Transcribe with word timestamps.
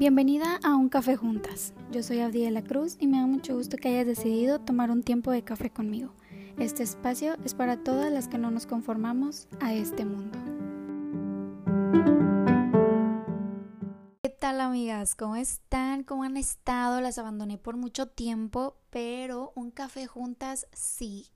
Bienvenida 0.00 0.58
a 0.64 0.76
Un 0.76 0.88
Café 0.88 1.14
Juntas. 1.14 1.74
Yo 1.92 2.02
soy 2.02 2.20
la 2.20 2.64
Cruz 2.64 2.96
y 2.98 3.06
me 3.06 3.18
da 3.18 3.26
mucho 3.26 3.54
gusto 3.54 3.76
que 3.76 3.88
hayas 3.88 4.06
decidido 4.06 4.58
tomar 4.58 4.90
un 4.90 5.02
tiempo 5.02 5.30
de 5.30 5.44
café 5.44 5.68
conmigo. 5.68 6.14
Este 6.56 6.82
espacio 6.82 7.36
es 7.44 7.52
para 7.52 7.84
todas 7.84 8.10
las 8.10 8.26
que 8.26 8.38
no 8.38 8.50
nos 8.50 8.64
conformamos 8.66 9.46
a 9.60 9.74
este 9.74 10.06
mundo. 10.06 10.38
¿Qué 14.22 14.30
tal 14.30 14.62
amigas? 14.62 15.14
¿Cómo 15.14 15.36
están? 15.36 16.02
¿Cómo 16.04 16.22
han 16.22 16.38
estado? 16.38 17.02
Las 17.02 17.18
abandoné 17.18 17.58
por 17.58 17.76
mucho 17.76 18.06
tiempo, 18.06 18.78
pero 18.88 19.52
Un 19.54 19.70
Café 19.70 20.06
Juntas 20.06 20.66
sí. 20.72 21.26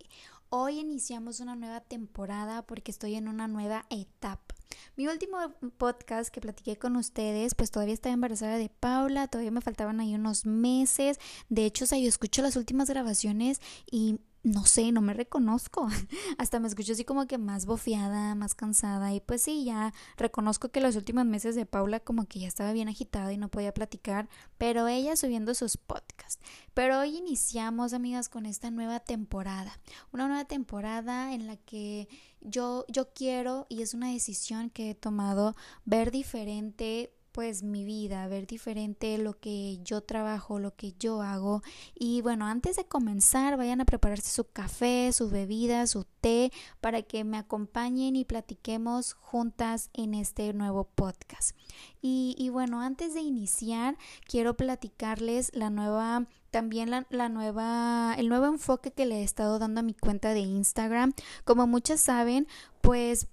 Hoy 0.49 0.79
iniciamos 0.79 1.41
una 1.41 1.55
nueva 1.55 1.81
temporada 1.81 2.63
porque 2.63 2.93
estoy 2.93 3.17
en 3.17 3.29
una 3.29 3.47
nueva 3.47 3.85
etapa. 3.91 4.55
Mi 4.97 5.07
último 5.07 5.39
podcast 5.79 6.33
que 6.33 6.41
platiqué 6.41 6.77
con 6.77 6.97
ustedes, 6.97 7.55
pues 7.55 7.71
todavía 7.71 7.95
estaba 7.95 8.15
embarazada 8.15 8.57
de 8.57 8.69
Paula, 8.69 9.29
todavía 9.29 9.51
me 9.51 9.61
faltaban 9.61 10.01
ahí 10.01 10.15
unos 10.15 10.47
meses. 10.47 11.19
De 11.49 11.65
hecho, 11.65 11.85
o 11.85 11.89
sea, 11.89 11.99
yo 11.99 12.09
escucho 12.09 12.43
las 12.43 12.57
últimas 12.57 12.89
grabaciones 12.89 13.61
y 13.91 14.19
no 14.45 14.67
sé, 14.67 14.93
no 14.93 15.01
me 15.01 15.15
reconozco. 15.15 15.89
Hasta 16.39 16.61
me 16.61 16.69
escucho 16.69 16.93
así 16.93 17.05
como 17.05 17.27
que 17.27 17.39
más 17.39 17.65
bofiada, 17.65 18.35
más 18.35 18.55
cansada. 18.55 19.13
Y 19.15 19.21
pues 19.21 19.43
sí, 19.43 19.65
ya 19.65 19.93
reconozco 20.17 20.69
que 20.69 20.83
los 20.83 20.97
últimos 20.97 21.25
meses 21.25 21.57
de 21.57 21.67
Paula 21.67 21.99
como 21.99 22.27
que 22.27 22.41
ya 22.41 22.49
estaba 22.49 22.73
bien 22.73 22.89
agitada 22.89 23.33
y 23.33 23.39
no 23.39 23.49
podía 23.49 23.73
platicar, 23.73 24.29
pero 24.59 24.87
ella 24.87 25.17
subiendo 25.17 25.55
sus 25.55 25.79
podcasts. 25.79 26.45
Pero 26.75 27.01
hoy 27.01 27.17
iniciamos, 27.17 27.95
amigas, 27.95 28.29
con 28.29 28.45
esta 28.45 28.71
nueva 28.71 29.01
temporada. 29.01 29.81
Una 30.13 30.29
nueva 30.29 30.45
temporada 30.45 31.33
en 31.33 31.47
la 31.47 31.57
que 31.57 32.09
yo, 32.43 32.85
yo 32.89 33.13
quiero, 33.15 33.67
y 33.71 33.81
es 33.81 33.95
una 33.95 34.11
decisión 34.11 34.69
que 34.69 34.91
he 34.91 34.95
tomado, 34.95 35.57
ver 35.87 36.11
diferente 36.11 37.15
pues 37.35 37.65
mi 37.65 37.85
vida, 37.85 38.29
ver 38.29 38.47
diferente 38.47 39.19
lo 39.19 39.41
que 39.41 39.81
yo 39.83 40.03
trabajo, 40.03 40.61
lo 40.61 40.77
que 40.77 40.93
yo 41.01 41.21
hago. 41.21 41.63
Y 41.93 42.23
bueno, 42.23 42.47
antes 42.47 42.77
de 42.77 42.85
comenzar, 42.85 43.57
vayan 43.57 43.81
a 43.81 43.85
prepararse 43.85 44.31
su 44.31 44.45
café, 44.45 45.13
su 45.13 45.29
bebida, 45.29 45.89
su 45.89 46.05
té, 46.21 46.53
para 46.81 47.03
que 47.03 47.25
me 47.25 47.37
acompañen 47.37 48.15
y 48.15 48.25
platiquemos 48.25 49.15
juntas 49.15 49.91
en 49.95 50.15
este 50.15 50.53
nuevo 50.53 50.85
podcast. 50.85 51.57
Y, 52.01 52.37
y 52.39 52.51
bueno, 52.51 52.81
antes 52.81 53.15
de 53.15 53.23
iniciar, 53.23 53.99
quiero 54.29 54.57
platicarles 54.57 55.51
la 55.55 55.71
nueva 55.71 56.29
también 56.53 56.89
la, 56.89 57.05
la, 57.11 57.29
nueva, 57.29 58.15
el 58.17 58.29
nuevo 58.29 58.47
enfoque 58.47 58.93
que 58.93 59.07
le 59.07 59.23
he 59.23 59.25
estado 59.25 59.59
dando 59.59 59.81
a 59.81 59.83
mi 59.83 59.93
cuenta 59.93 60.35
de 60.35 60.41
Instagram. 60.41 61.13
Como 61.45 61.67
muchas 61.67 62.01
saben, 62.01 62.47
pues 62.81 63.27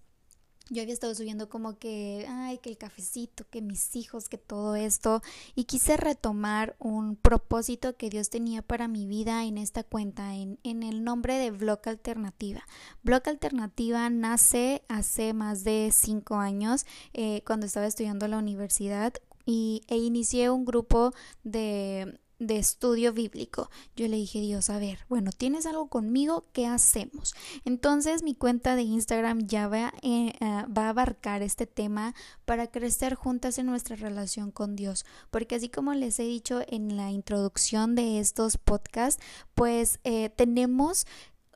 yo 0.71 0.81
había 0.81 0.93
estado 0.93 1.13
subiendo 1.13 1.49
como 1.49 1.77
que, 1.77 2.25
ay, 2.29 2.57
que 2.59 2.69
el 2.69 2.77
cafecito, 2.77 3.45
que 3.49 3.61
mis 3.61 3.93
hijos, 3.97 4.29
que 4.29 4.37
todo 4.37 4.75
esto. 4.75 5.21
Y 5.53 5.65
quise 5.65 5.97
retomar 5.97 6.77
un 6.79 7.17
propósito 7.17 7.97
que 7.97 8.09
Dios 8.09 8.29
tenía 8.29 8.61
para 8.61 8.87
mi 8.87 9.05
vida 9.05 9.43
en 9.43 9.57
esta 9.57 9.83
cuenta, 9.83 10.33
en, 10.33 10.59
en 10.63 10.83
el 10.83 11.03
nombre 11.03 11.37
de 11.37 11.51
Blog 11.51 11.81
Alternativa. 11.85 12.63
Blog 13.03 13.27
Alternativa 13.27 14.09
nace 14.09 14.83
hace 14.87 15.33
más 15.33 15.65
de 15.65 15.89
cinco 15.93 16.35
años, 16.35 16.85
eh, 17.13 17.43
cuando 17.45 17.65
estaba 17.65 17.85
estudiando 17.85 18.25
en 18.25 18.31
la 18.31 18.37
universidad. 18.37 19.13
Y, 19.45 19.81
e 19.87 19.97
inicié 19.97 20.49
un 20.49 20.65
grupo 20.65 21.13
de 21.43 22.20
de 22.41 22.57
estudio 22.57 23.13
bíblico. 23.13 23.69
Yo 23.95 24.07
le 24.07 24.17
dije, 24.17 24.41
Dios, 24.41 24.69
a 24.71 24.79
ver, 24.79 24.99
bueno, 25.07 25.31
tienes 25.31 25.67
algo 25.67 25.87
conmigo, 25.87 26.45
¿qué 26.53 26.65
hacemos? 26.65 27.35
Entonces 27.65 28.23
mi 28.23 28.33
cuenta 28.33 28.75
de 28.75 28.81
Instagram 28.81 29.45
ya 29.45 29.67
va, 29.67 29.93
eh, 30.01 30.33
ah, 30.41 30.65
va 30.75 30.87
a 30.87 30.89
abarcar 30.89 31.43
este 31.43 31.67
tema 31.67 32.15
para 32.45 32.67
crecer 32.67 33.13
juntas 33.13 33.59
en 33.59 33.67
nuestra 33.67 33.95
relación 33.95 34.51
con 34.51 34.75
Dios. 34.75 35.05
Porque 35.29 35.55
así 35.55 35.69
como 35.69 35.93
les 35.93 36.19
he 36.19 36.23
dicho 36.23 36.61
en 36.67 36.97
la 36.97 37.11
introducción 37.11 37.93
de 37.93 38.19
estos 38.19 38.57
podcasts, 38.57 39.23
pues 39.53 39.99
eh, 40.03 40.29
tenemos 40.29 41.05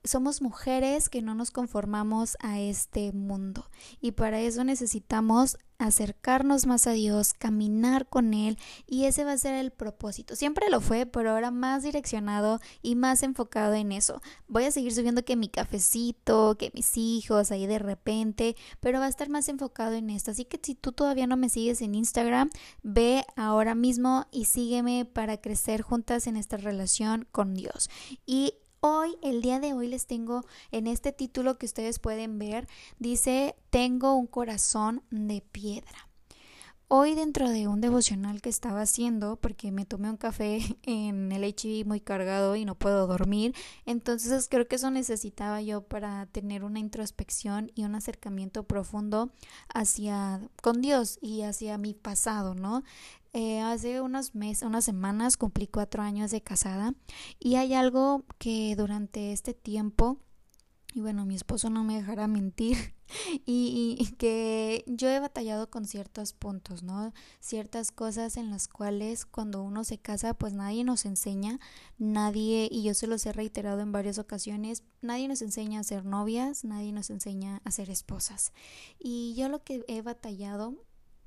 somos 0.03 0.39
mujeres 0.39 1.09
que 1.09 1.23
no 1.23 1.33
nos 1.33 1.49
conformamos 1.49 2.37
a 2.39 2.59
este 2.59 3.11
mundo 3.11 3.71
y 4.01 4.11
para 4.11 4.39
eso 4.39 4.63
necesitamos 4.63 5.57
acercarnos 5.77 6.65
más 6.65 6.87
a 6.87 6.91
Dios, 6.91 7.33
caminar 7.33 8.07
con 8.07 8.33
Él 8.33 8.57
y 8.87 9.05
ese 9.05 9.23
va 9.23 9.33
a 9.33 9.37
ser 9.37 9.55
el 9.55 9.71
propósito. 9.71 10.35
Siempre 10.35 10.69
lo 10.69 10.81
fue, 10.81 11.05
pero 11.05 11.31
ahora 11.31 11.51
más 11.51 11.83
direccionado 11.83 12.59
y 12.81 12.95
más 12.95 13.23
enfocado 13.23 13.73
en 13.73 13.91
eso. 13.91 14.21
Voy 14.47 14.65
a 14.65 14.71
seguir 14.71 14.93
subiendo 14.93 15.25
que 15.25 15.35
mi 15.35 15.49
cafecito, 15.49 16.57
que 16.57 16.71
mis 16.73 16.97
hijos 16.97 17.51
ahí 17.51 17.67
de 17.67 17.79
repente, 17.79 18.55
pero 18.79 18.99
va 18.99 19.05
a 19.05 19.09
estar 19.09 19.29
más 19.29 19.49
enfocado 19.49 19.95
en 19.95 20.09
esto. 20.09 20.31
Así 20.31 20.45
que 20.45 20.59
si 20.61 20.75
tú 20.75 20.91
todavía 20.91 21.27
no 21.27 21.37
me 21.37 21.49
sigues 21.49 21.81
en 21.81 21.95
Instagram, 21.95 22.49
ve 22.83 23.25
ahora 23.35 23.75
mismo 23.75 24.27
y 24.31 24.45
sígueme 24.45 25.05
para 25.05 25.37
crecer 25.37 25.81
juntas 25.81 26.27
en 26.27 26.37
esta 26.37 26.57
relación 26.57 27.27
con 27.31 27.53
Dios. 27.53 27.89
Y 28.25 28.55
Hoy, 28.87 29.17
el 29.23 29.41
día 29.41 29.59
de 29.59 29.73
hoy 29.73 29.87
les 29.87 30.05
tengo 30.05 30.45
en 30.69 30.85
este 30.85 31.11
título 31.11 31.57
que 31.57 31.65
ustedes 31.65 31.97
pueden 31.97 32.37
ver, 32.37 32.67
dice, 32.99 33.55
tengo 33.71 34.13
un 34.13 34.27
corazón 34.27 35.01
de 35.09 35.41
piedra. 35.41 36.07
Hoy 36.87 37.15
dentro 37.15 37.49
de 37.49 37.67
un 37.67 37.81
devocional 37.81 38.43
que 38.43 38.49
estaba 38.49 38.81
haciendo, 38.81 39.37
porque 39.37 39.71
me 39.71 39.85
tomé 39.85 40.07
un 40.07 40.17
café 40.17 40.59
en 40.83 41.31
el 41.31 41.43
HIV 41.43 41.87
muy 41.87 41.99
cargado 41.99 42.55
y 42.55 42.63
no 42.63 42.75
puedo 42.75 43.07
dormir, 43.07 43.55
entonces 43.87 44.47
creo 44.47 44.67
que 44.67 44.75
eso 44.75 44.91
necesitaba 44.91 45.63
yo 45.63 45.81
para 45.81 46.27
tener 46.27 46.63
una 46.63 46.77
introspección 46.77 47.71
y 47.73 47.85
un 47.85 47.95
acercamiento 47.95 48.65
profundo 48.65 49.31
hacia 49.73 50.47
con 50.61 50.79
Dios 50.81 51.17
y 51.21 51.41
hacia 51.41 51.79
mi 51.79 51.95
pasado, 51.95 52.53
¿no? 52.53 52.83
Eh, 53.33 53.61
hace 53.61 53.99
unos 53.99 54.35
meses, 54.35 54.61
unas 54.63 54.85
semanas 54.85 55.37
cumplí 55.37 55.67
cuatro 55.67 56.03
años 56.03 56.29
de 56.29 56.41
casada 56.41 56.93
y 57.39 57.55
hay 57.55 57.73
algo 57.73 58.25
que 58.37 58.75
durante 58.77 59.33
este 59.33 59.55
tiempo, 59.55 60.19
y 60.95 61.01
bueno, 61.01 61.25
mi 61.25 61.35
esposo 61.35 61.69
no 61.69 61.83
me 61.83 61.97
dejará 61.97 62.25
mentir, 62.29 62.77
y, 63.45 63.97
y, 63.99 64.15
que 64.15 64.85
yo 64.87 65.09
he 65.09 65.19
batallado 65.19 65.69
con 65.69 65.83
ciertos 65.83 66.31
puntos, 66.31 66.83
¿no? 66.83 67.11
Ciertas 67.41 67.91
cosas 67.91 68.37
en 68.37 68.49
las 68.49 68.69
cuales 68.69 69.25
cuando 69.25 69.61
uno 69.61 69.83
se 69.83 69.97
casa, 69.97 70.33
pues 70.33 70.53
nadie 70.53 70.85
nos 70.85 71.03
enseña, 71.03 71.59
nadie, 71.97 72.69
y 72.71 72.83
yo 72.83 72.93
se 72.93 73.07
los 73.07 73.25
he 73.25 73.33
reiterado 73.33 73.81
en 73.81 73.91
varias 73.91 74.19
ocasiones, 74.19 74.83
nadie 75.01 75.27
nos 75.27 75.41
enseña 75.41 75.81
a 75.81 75.83
ser 75.83 76.05
novias, 76.05 76.63
nadie 76.63 76.93
nos 76.93 77.09
enseña 77.09 77.61
a 77.65 77.71
ser 77.71 77.89
esposas. 77.89 78.53
Y 78.97 79.35
yo 79.35 79.49
lo 79.49 79.65
que 79.65 79.83
he 79.89 80.01
batallado 80.01 80.75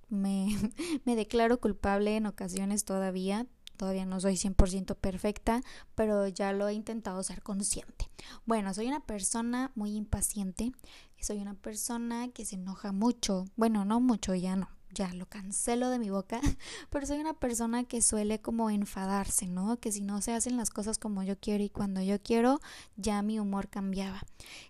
me, 0.09 0.49
me 1.05 1.15
declaro 1.15 1.61
culpable 1.61 2.17
en 2.17 2.25
ocasiones 2.25 2.87
todavía, 2.87 3.47
todavía 3.79 4.05
no 4.05 4.21
soy 4.21 4.35
100% 4.35 4.97
perfecta, 4.97 5.63
pero 5.95 6.29
ya 6.29 6.53
lo 6.53 6.69
he 6.69 6.75
intentado 6.75 7.23
ser 7.23 7.43
consciente. 7.43 8.11
Bueno, 8.45 8.75
soy 8.75 8.89
una 8.89 9.01
persona 9.01 9.73
muy 9.75 9.97
impaciente, 9.97 10.73
soy 11.21 11.39
una 11.39 11.55
persona 11.55 12.29
que 12.29 12.45
se 12.45 12.57
enoja 12.57 12.93
mucho, 12.93 13.47
bueno, 13.57 13.87
no 13.87 14.01
mucho, 14.01 14.35
ya 14.35 14.57
no, 14.57 14.69
ya 14.93 15.13
lo 15.15 15.27
cancelo 15.27 15.91
de 15.91 15.99
mi 15.99 16.11
boca, 16.11 16.41
pero 16.91 17.07
soy 17.07 17.19
una 17.19 17.35
persona 17.35 17.85
que 17.85 18.03
suele 18.03 18.41
como 18.41 18.71
enfadarse, 18.71 19.47
¿no? 19.47 19.79
Que 19.79 19.93
si 19.93 20.01
no 20.01 20.21
se 20.21 20.33
hacen 20.33 20.57
las 20.57 20.71
cosas 20.71 20.99
como 20.99 21.23
yo 21.23 21.39
quiero 21.39 21.63
y 21.65 21.71
cuando 21.71 22.03
yo 22.03 22.21
quiero, 22.21 22.61
ya 22.97 23.23
mi 23.23 23.39
humor 23.39 23.69
cambiaba. 23.69 24.23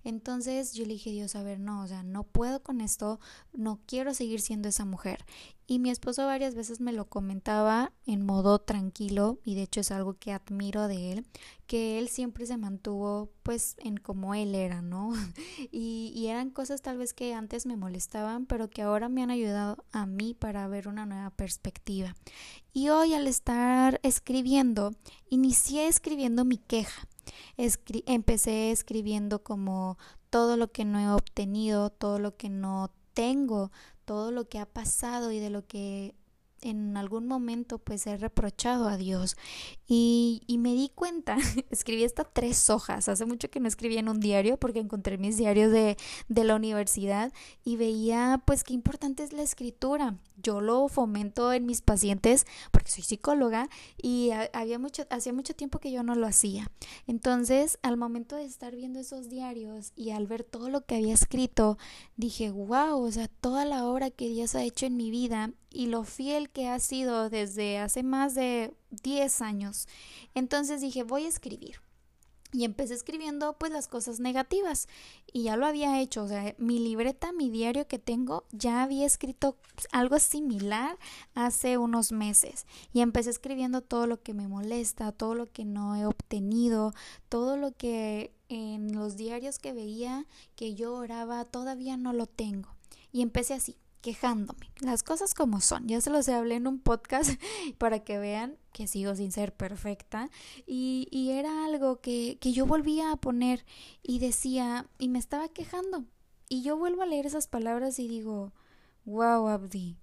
Entonces 0.05 0.73
yo 0.75 0.85
le 0.85 0.95
dije, 0.95 1.11
Dios, 1.11 1.35
a 1.35 1.43
ver, 1.43 1.61
no, 1.61 1.83
o 1.83 1.87
sea, 1.87 2.03
no 2.03 2.25
puedo 2.25 2.63
con 2.63 2.81
esto, 2.81 3.21
no 3.53 3.81
quiero 3.87 4.15
seguir 4.15 4.41
siendo 4.41 4.69
esa 4.69 4.85
mujer. 4.85 5.25
Y 5.71 5.81
mi 5.81 5.91
esposo 5.91 6.25
varias 6.25 6.55
veces 6.55 6.81
me 6.81 6.95
lo 6.95 7.11
comentaba 7.11 7.93
en 8.07 8.25
modo 8.25 8.59
tranquilo 8.59 9.39
y 9.45 9.55
de 9.55 9.65
hecho 9.65 9.81
es 9.81 9.91
algo 9.91 10.15
que 10.15 10.33
admiro 10.33 10.89
de 10.89 11.13
él, 11.13 11.27
que 11.67 11.99
él 11.99 12.09
siempre 12.09 12.47
se 12.47 12.57
mantuvo 12.57 13.29
pues 13.43 13.77
en 13.77 13.99
como 13.99 14.35
él 14.35 14.55
era, 14.55 14.81
¿no? 14.81 15.13
y, 15.71 16.11
y 16.17 16.29
eran 16.29 16.49
cosas 16.49 16.81
tal 16.81 16.97
vez 16.97 17.13
que 17.13 17.35
antes 17.35 17.67
me 17.67 17.77
molestaban, 17.77 18.47
pero 18.47 18.71
que 18.71 18.81
ahora 18.81 19.11
me 19.11 19.23
han 19.23 19.31
ayudado 19.31 19.85
a 19.93 20.07
mí 20.07 20.33
para 20.33 20.67
ver 20.69 20.89
una 20.89 21.05
nueva 21.05 21.29
perspectiva. 21.29 22.17
Y 22.73 22.89
hoy 22.89 23.13
al 23.13 23.27
estar 23.27 24.01
escribiendo, 24.03 24.93
inicié 25.29 25.87
escribiendo 25.87 26.47
mi 26.47 26.57
queja. 26.57 27.07
empecé 28.07 28.71
escribiendo 28.71 29.43
como 29.43 29.99
todo 30.31 30.57
lo 30.57 30.73
que 30.73 30.87
no 30.87 30.99
he 30.99 31.11
obtenido, 31.11 31.91
todo 31.91 32.19
lo 32.19 32.39
que 32.39 32.49
no 32.49 32.91
tengo, 33.13 33.71
todo 34.09 34.31
lo 34.31 34.49
que 34.49 34.59
ha 34.59 34.65
pasado 34.65 35.33
y 35.33 35.39
de 35.39 35.51
lo 35.51 35.67
que 35.67 36.15
en 36.61 36.97
algún 36.97 37.27
momento 37.27 37.79
pues 37.79 38.07
he 38.07 38.17
reprochado 38.17 38.89
a 38.89 38.97
Dios. 38.97 39.37
Y, 39.87 40.43
y, 40.47 40.59
me 40.59 40.75
di 40.75 40.91
cuenta, 40.95 41.37
escribí 41.71 42.05
hasta 42.05 42.25
tres 42.25 42.69
hojas, 42.71 43.09
hace 43.09 43.25
mucho 43.25 43.51
que 43.51 43.61
no 43.61 43.69
escribía 43.69 44.01
en 44.01 44.09
un 44.09 44.21
diario 44.21 44.59
porque 44.59 44.81
encontré 44.81 45.19
mis 45.19 45.37
diarios 45.37 45.73
de, 45.73 45.97
de 46.29 46.45
la 46.45 46.57
universidad 46.57 47.33
y 47.65 47.77
veía 47.77 48.43
pues 48.45 48.65
qué 48.65 48.75
importante 48.75 49.23
es 49.23 49.33
la 49.33 49.43
escritura. 49.43 50.17
Yo 50.41 50.61
lo 50.61 50.89
fomento 50.89 51.53
en 51.53 51.67
mis 51.67 51.83
pacientes 51.83 52.47
porque 52.71 52.91
soy 52.91 53.03
psicóloga 53.03 53.69
y 54.01 54.31
había 54.53 54.79
mucho, 54.79 55.05
hacía 55.11 55.33
mucho 55.33 55.55
tiempo 55.55 55.81
que 55.81 55.91
yo 55.91 56.03
no 56.03 56.15
lo 56.15 56.27
hacía. 56.27 56.71
Entonces, 57.07 57.79
al 57.83 57.97
momento 57.97 58.37
de 58.37 58.45
estar 58.45 58.77
viendo 58.77 59.01
esos 59.01 59.29
diarios 59.29 59.93
y 59.97 60.11
al 60.11 60.27
ver 60.27 60.45
todo 60.45 60.69
lo 60.69 60.85
que 60.85 60.97
había 60.97 61.15
escrito, 61.15 61.79
dije, 62.17 62.51
wow, 62.51 63.03
o 63.03 63.11
sea, 63.11 63.29
toda 63.29 63.65
la 63.65 63.85
obra 63.87 64.11
que 64.11 64.29
Dios 64.29 64.55
ha 64.55 64.63
hecho 64.63 64.87
en 64.87 64.97
mi 64.97 65.11
vida 65.11 65.53
y 65.71 65.87
lo 65.87 66.05
fiel 66.05 66.48
que 66.49 66.69
ha 66.69 66.79
sido 66.79 67.31
desde 67.31 67.79
hace 67.79 68.03
más 68.03 68.35
de 68.35 68.75
10 69.03 69.41
años. 69.43 69.89
Entonces 70.35 70.81
dije, 70.81 71.03
voy 71.03 71.25
a 71.25 71.29
escribir. 71.29 71.81
Y 72.51 72.65
empecé 72.65 72.95
escribiendo 72.95 73.59
pues 73.59 73.71
las 73.73 73.89
cosas 73.89 74.21
negativas. 74.21 74.89
Y 75.31 75.43
ya 75.43 75.57
lo 75.57 75.67
había 75.67 76.01
hecho, 76.01 76.23
o 76.25 76.29
sea, 76.29 76.55
mi 76.57 76.79
libreta, 76.79 77.31
mi 77.33 77.51
diario 77.51 77.87
que 77.87 77.99
tengo, 77.99 78.45
ya 78.53 78.83
había 78.83 79.05
escrito 79.05 79.59
algo 79.93 80.19
similar 80.19 80.99
hace 81.35 81.77
unos 81.77 82.11
meses. 82.11 82.67
Y 82.95 83.03
empecé 83.03 83.31
escribiendo 83.31 83.83
todo 83.83 84.07
lo 84.07 84.23
que 84.23 84.33
me 84.33 84.49
molesta, 84.49 85.13
todo 85.13 85.35
lo 85.35 85.53
que 85.53 85.67
no 85.67 85.95
he 85.95 86.07
obtenido, 86.07 86.95
todo 87.29 87.59
lo 87.59 87.73
que 87.73 88.33
en 88.49 88.95
los 88.95 89.17
diarios 89.19 89.59
que 89.59 89.75
veía 89.75 90.25
que 90.57 90.75
yo 90.75 90.95
oraba 90.95 91.45
todavía 91.45 91.99
no 91.99 92.15
lo 92.15 92.27
tengo. 92.27 92.71
Y 93.13 93.21
empecé 93.21 93.53
así 93.53 93.77
quejándome. 94.01 94.71
Las 94.81 95.03
cosas 95.03 95.35
como 95.35 95.61
son. 95.61 95.87
Ya 95.89 96.01
se 96.01 96.11
los 96.11 96.29
hablé 96.29 96.57
en 96.57 96.67
un 96.67 96.79
podcast 96.81 97.31
para 97.79 98.01
que 98.01 98.19
vean 98.19 98.57
que 98.73 98.87
sigo 98.87 99.15
sin 99.15 99.33
ser 99.33 99.55
perfecta. 99.55 100.31
Y, 100.67 101.09
y 101.11 101.31
era 101.31 101.65
algo 101.65 102.01
que, 102.01 102.39
que 102.41 102.53
yo 102.53 102.67
volvía 102.67 103.13
a 103.13 103.17
poner 103.17 103.65
y 104.03 104.19
decía, 104.19 104.87
y 104.99 105.09
me 105.09 105.19
estaba 105.19 105.49
quejando. 105.49 106.05
Y 106.49 106.63
yo 106.63 106.77
vuelvo 106.77 107.03
a 107.03 107.07
leer 107.07 107.27
esas 107.27 107.47
palabras 107.47 107.99
y 107.99 108.09
digo, 108.09 108.53
wow, 109.05 109.49
Abdi, 109.49 109.97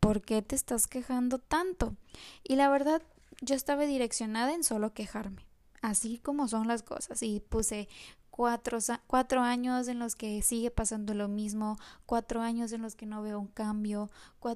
¿por 0.00 0.22
qué 0.22 0.42
te 0.42 0.56
estás 0.56 0.86
quejando 0.86 1.38
tanto? 1.38 1.96
Y 2.42 2.56
la 2.56 2.68
verdad, 2.70 3.02
yo 3.40 3.54
estaba 3.54 3.84
direccionada 3.84 4.54
en 4.54 4.64
solo 4.64 4.94
quejarme 4.94 5.46
así 5.84 6.18
como 6.18 6.48
son 6.48 6.66
las 6.66 6.82
cosas. 6.82 7.22
Y 7.22 7.40
puse 7.40 7.88
cuatro, 8.36 8.78
cuatro 9.06 9.42
años 9.42 9.86
en 9.86 10.00
los 10.00 10.16
que 10.16 10.42
sigue 10.42 10.72
pasando 10.72 11.14
lo 11.14 11.28
mismo, 11.28 11.78
cuatro 12.04 12.40
años 12.40 12.72
en 12.72 12.82
los 12.82 12.96
que 12.96 13.06
no 13.06 13.22
veo 13.22 13.38
un 13.38 13.46
cambio, 13.46 14.10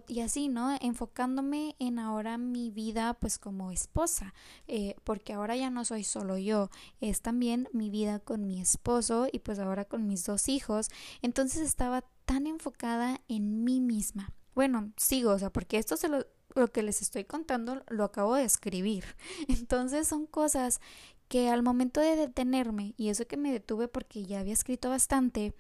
y 0.09 0.19
así, 0.19 0.49
¿no? 0.49 0.77
Enfocándome 0.81 1.77
en 1.79 2.01
ahora 2.01 2.39
mi 2.39 2.73
vida 2.73 3.15
pues 3.15 3.39
como 3.39 3.71
esposa, 3.71 4.35
eh, 4.67 4.97
porque 5.05 5.33
ahora 5.33 5.55
ya 5.55 5.71
no 5.71 5.85
soy 5.85 6.03
solo 6.03 6.39
yo, 6.39 6.71
es 7.01 7.23
también 7.23 7.69
mi 7.73 7.89
vida 7.89 8.19
con 8.19 8.49
mi 8.49 8.61
esposo 8.61 9.29
y 9.31 9.39
pues 9.39 9.61
ahora 9.61 9.85
con 9.85 10.09
mis 10.09 10.27
dos 10.27 10.49
hijos, 10.49 10.89
entonces 11.23 11.63
estaba 11.63 12.03
tan 12.25 12.49
enfocada 12.49 13.21
en 13.29 13.63
mí 13.63 13.81
misma. 13.81 14.33
Bueno, 14.57 14.91
sigo, 14.97 15.31
o 15.31 15.39
sea, 15.39 15.51
porque 15.51 15.79
esto 15.79 15.97
se 15.97 16.09
lo, 16.09 16.27
lo 16.57 16.73
que 16.73 16.83
les 16.83 17.01
estoy 17.01 17.25
contando 17.25 17.85
lo 17.89 18.03
acabo 18.03 18.35
de 18.35 18.43
escribir. 18.43 19.05
Entonces 19.49 20.09
son 20.09 20.27
cosas 20.27 20.81
que 21.29 21.51
al 21.51 21.63
momento 21.63 22.01
de 22.01 22.17
detenerme, 22.17 22.95
y 22.97 23.09
eso 23.09 23.27
que 23.27 23.37
me 23.37 23.53
detuve 23.53 23.89
porque 23.89 24.25
ya 24.25 24.41
había 24.41 24.53
escrito 24.53 24.91
bastante, 24.91 25.55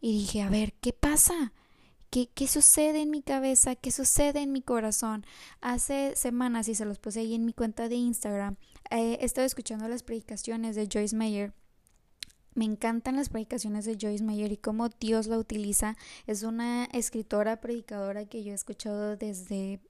y 0.00 0.12
dije, 0.18 0.42
a 0.42 0.50
ver, 0.50 0.74
¿qué 0.80 0.92
pasa? 0.92 1.52
¿Qué, 2.10 2.28
¿Qué, 2.34 2.46
sucede 2.46 3.00
en 3.00 3.10
mi 3.10 3.22
cabeza? 3.22 3.74
¿Qué 3.74 3.90
sucede 3.90 4.40
en 4.40 4.52
mi 4.52 4.60
corazón? 4.60 5.24
Hace 5.60 6.14
semanas, 6.16 6.68
y 6.68 6.74
se 6.74 6.84
los 6.84 6.98
puse 6.98 7.20
ahí 7.20 7.34
en 7.34 7.46
mi 7.46 7.54
cuenta 7.54 7.88
de 7.88 7.94
Instagram, 7.94 8.56
eh, 8.90 9.18
he 9.20 9.24
estado 9.24 9.46
escuchando 9.46 9.88
las 9.88 10.02
predicaciones 10.02 10.76
de 10.76 10.86
Joyce 10.92 11.16
Meyer. 11.16 11.54
Me 12.54 12.66
encantan 12.66 13.16
las 13.16 13.30
predicaciones 13.30 13.86
de 13.86 13.96
Joyce 13.98 14.22
Meyer 14.22 14.52
y 14.52 14.58
cómo 14.58 14.90
Dios 14.90 15.26
la 15.26 15.38
utiliza. 15.38 15.96
Es 16.26 16.42
una 16.42 16.84
escritora 16.92 17.60
predicadora 17.62 18.26
que 18.26 18.44
yo 18.44 18.52
he 18.52 18.54
escuchado 18.54 19.16
desde 19.16 19.80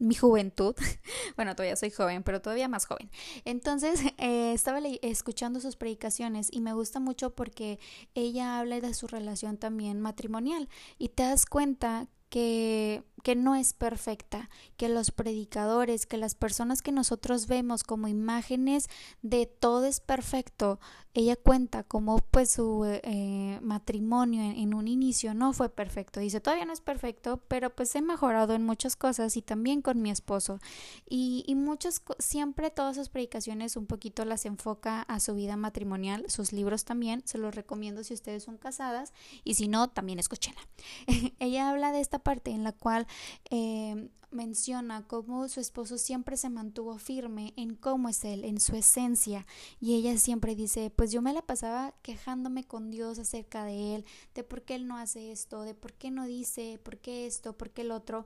mi 0.00 0.16
juventud. 0.16 0.74
bueno, 1.36 1.54
todavía 1.54 1.76
soy 1.76 1.90
joven, 1.90 2.24
pero 2.24 2.42
todavía 2.42 2.68
más 2.68 2.86
joven. 2.86 3.10
Entonces, 3.44 4.00
eh, 4.18 4.52
estaba 4.52 4.80
escuchando 5.02 5.60
sus 5.60 5.76
predicaciones 5.76 6.48
y 6.50 6.60
me 6.60 6.72
gusta 6.72 6.98
mucho 6.98 7.34
porque 7.34 7.78
ella 8.14 8.58
habla 8.58 8.80
de 8.80 8.94
su 8.94 9.06
relación 9.06 9.58
también 9.58 10.00
matrimonial 10.00 10.68
y 10.98 11.10
te 11.10 11.22
das 11.22 11.46
cuenta 11.46 12.08
que, 12.30 13.04
que 13.22 13.36
no 13.36 13.54
es 13.54 13.72
perfecta, 13.72 14.50
que 14.76 14.88
los 14.88 15.10
predicadores, 15.10 16.06
que 16.06 16.16
las 16.16 16.34
personas 16.34 16.82
que 16.82 16.92
nosotros 16.92 17.46
vemos 17.46 17.82
como 17.82 18.08
imágenes 18.08 18.88
de 19.22 19.46
todo 19.46 19.84
es 19.84 20.00
perfecto, 20.00 20.80
ella 21.12 21.34
cuenta 21.34 21.82
como 21.82 22.18
pues 22.18 22.52
su 22.52 22.84
eh, 22.84 23.58
matrimonio 23.62 24.42
en, 24.42 24.74
un 24.74 24.86
inicio 24.86 25.34
no 25.34 25.52
fue 25.52 25.68
perfecto. 25.68 26.20
Dice, 26.20 26.40
todavía 26.40 26.64
no 26.64 26.72
es 26.72 26.80
perfecto, 26.80 27.42
pero 27.48 27.74
pues 27.74 27.94
he 27.96 28.02
mejorado 28.02 28.54
en 28.54 28.64
muchas 28.64 28.94
cosas 28.94 29.36
y 29.36 29.42
también 29.42 29.82
con 29.82 30.00
mi 30.02 30.10
esposo. 30.10 30.60
Y, 31.08 31.44
y 31.48 31.56
muchos, 31.56 32.02
siempre 32.20 32.70
todas 32.70 32.94
sus 32.94 33.08
predicaciones 33.08 33.76
un 33.76 33.86
poquito 33.86 34.24
las 34.24 34.46
enfoca 34.46 35.02
a 35.02 35.18
su 35.18 35.34
vida 35.34 35.56
matrimonial, 35.56 36.24
sus 36.28 36.52
libros 36.52 36.84
también, 36.84 37.22
se 37.24 37.38
los 37.38 37.56
recomiendo 37.56 38.04
si 38.04 38.14
ustedes 38.14 38.44
son 38.44 38.56
casadas 38.56 39.12
y 39.42 39.54
si 39.54 39.66
no, 39.66 39.88
también 39.88 40.20
escúchenla. 40.20 40.60
ella 41.40 41.70
habla 41.70 41.90
de 41.90 42.00
esta 42.00 42.20
parte 42.20 42.52
en 42.52 42.62
la 42.62 42.72
cual 42.72 43.08
eh, 43.50 44.10
menciona 44.30 45.06
cómo 45.06 45.48
su 45.48 45.60
esposo 45.60 45.98
siempre 45.98 46.36
se 46.36 46.50
mantuvo 46.50 46.98
firme 46.98 47.52
en 47.56 47.74
cómo 47.74 48.08
es 48.08 48.24
él, 48.24 48.44
en 48.44 48.60
su 48.60 48.76
esencia. 48.76 49.46
Y 49.80 49.94
ella 49.94 50.16
siempre 50.18 50.54
dice, 50.54 50.90
pues 50.90 51.12
yo 51.12 51.22
me 51.22 51.32
la 51.32 51.42
pasaba 51.42 51.94
quejándome 52.02 52.64
con 52.64 52.90
Dios 52.90 53.18
acerca 53.18 53.64
de 53.64 53.96
él, 53.96 54.04
de 54.34 54.44
por 54.44 54.62
qué 54.62 54.76
él 54.76 54.86
no 54.86 54.96
hace 54.96 55.32
esto, 55.32 55.62
de 55.62 55.74
por 55.74 55.92
qué 55.94 56.10
no 56.10 56.26
dice, 56.26 56.78
por 56.82 56.98
qué 56.98 57.26
esto, 57.26 57.56
por 57.56 57.70
qué 57.70 57.82
el 57.82 57.90
otro. 57.90 58.24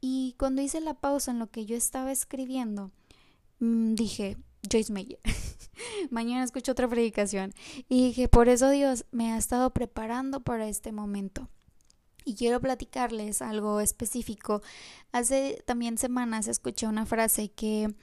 Y 0.00 0.34
cuando 0.38 0.62
hice 0.62 0.80
la 0.80 0.94
pausa 0.94 1.30
en 1.30 1.38
lo 1.38 1.50
que 1.50 1.66
yo 1.66 1.76
estaba 1.76 2.12
escribiendo, 2.12 2.90
mm, 3.60 3.94
dije, 3.94 4.36
Joyce 4.70 4.92
Meyer. 4.92 5.20
Mañana 6.10 6.44
escucho 6.44 6.72
otra 6.72 6.88
predicación. 6.88 7.52
Y 7.88 8.08
dije, 8.08 8.28
por 8.28 8.48
eso 8.48 8.70
Dios 8.70 9.06
me 9.10 9.32
ha 9.32 9.38
estado 9.38 9.70
preparando 9.70 10.40
para 10.40 10.68
este 10.68 10.92
momento 10.92 11.48
y 12.26 12.34
quiero 12.34 12.60
platicarles 12.60 13.40
algo 13.40 13.80
específico. 13.80 14.60
Hace 15.12 15.62
también 15.64 15.96
semanas 15.96 16.48
escuché 16.48 16.86
una 16.86 17.06
frase 17.06 17.48
que 17.48 17.94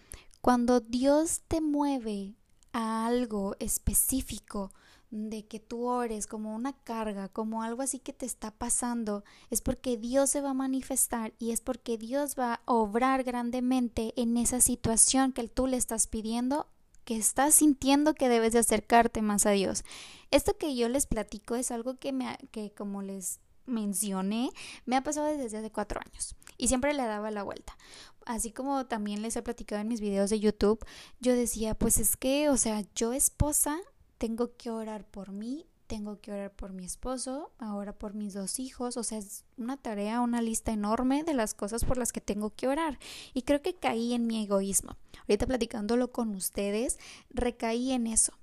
cuando 0.41 0.79
Dios 0.79 1.41
te 1.47 1.61
mueve 1.61 2.33
a 2.71 3.05
algo 3.05 3.55
específico, 3.59 4.71
de 5.13 5.45
que 5.45 5.59
tú 5.59 5.85
ores 5.85 6.25
como 6.25 6.55
una 6.55 6.73
carga, 6.73 7.29
como 7.29 7.61
algo 7.61 7.83
así 7.83 7.99
que 7.99 8.13
te 8.13 8.25
está 8.25 8.49
pasando, 8.49 9.23
es 9.51 9.61
porque 9.61 9.95
Dios 9.95 10.31
se 10.31 10.41
va 10.41 10.49
a 10.49 10.55
manifestar 10.55 11.33
y 11.37 11.51
es 11.51 11.61
porque 11.61 11.99
Dios 11.99 12.35
va 12.37 12.55
a 12.65 12.73
obrar 12.73 13.23
grandemente 13.23 14.13
en 14.19 14.37
esa 14.37 14.59
situación 14.59 15.31
que 15.31 15.47
tú 15.47 15.67
le 15.67 15.77
estás 15.77 16.07
pidiendo, 16.07 16.67
que 17.05 17.15
estás 17.15 17.53
sintiendo 17.53 18.15
que 18.15 18.27
debes 18.27 18.53
de 18.53 18.59
acercarte 18.59 19.21
más 19.21 19.45
a 19.45 19.51
Dios. 19.51 19.83
Esto 20.31 20.57
que 20.57 20.75
yo 20.75 20.89
les 20.89 21.05
platico 21.05 21.53
es 21.53 21.69
algo 21.69 21.99
que 21.99 22.11
me 22.11 22.39
que 22.49 22.71
como 22.71 23.03
les 23.03 23.39
mencioné 23.65 24.51
me 24.86 24.95
ha 24.95 25.04
pasado 25.04 25.27
desde 25.27 25.57
hace 25.57 25.71
cuatro 25.71 26.00
años 26.06 26.36
y 26.57 26.68
siempre 26.68 26.94
le 26.94 27.04
daba 27.04 27.31
la 27.31 27.44
vuelta. 27.44 27.77
Así 28.25 28.51
como 28.51 28.86
también 28.86 29.22
les 29.22 29.36
he 29.36 29.41
platicado 29.41 29.82
en 29.82 29.88
mis 29.88 30.01
videos 30.01 30.29
de 30.29 30.39
YouTube, 30.39 30.86
yo 31.20 31.36
decía, 31.36 31.75
pues 31.75 31.98
es 31.98 32.15
que, 32.15 32.50
o 32.50 32.58
sea, 32.58 32.84
yo 32.96 33.13
esposa 33.13 33.79
tengo 34.17 34.55
que 34.55 34.70
orar 34.70 35.05
por 35.05 35.32
mí, 35.32 35.65
tengo 35.88 36.22
que 36.22 36.32
orar 36.32 36.51
por 36.51 36.72
mi 36.72 36.86
esposo, 36.86 37.51
ahora 37.60 37.93
por 37.93 38.13
mis 38.13 38.34
dos 38.34 38.60
hijos, 38.60 38.96
o 38.96 39.03
sea, 39.03 39.17
es 39.17 39.43
una 39.58 39.77
tarea, 39.77 40.22
una 40.22 40.41
lista 40.41 40.72
enorme 40.72 41.24
de 41.24 41.34
las 41.34 41.53
cosas 41.53 41.84
por 41.84 41.98
las 41.98 42.12
que 42.12 42.22
tengo 42.22 42.51
que 42.51 42.67
orar. 42.67 42.98
Y 43.34 43.41
creo 43.41 43.62
que 43.62 43.75
caí 43.75 44.13
en 44.13 44.25
mi 44.25 44.43
egoísmo. 44.43 44.96
Ahorita 45.27 45.46
platicándolo 45.46 46.12
con 46.12 46.34
ustedes, 46.36 46.98
recaí 47.29 47.91
en 47.91 48.08
eso. 48.08 48.34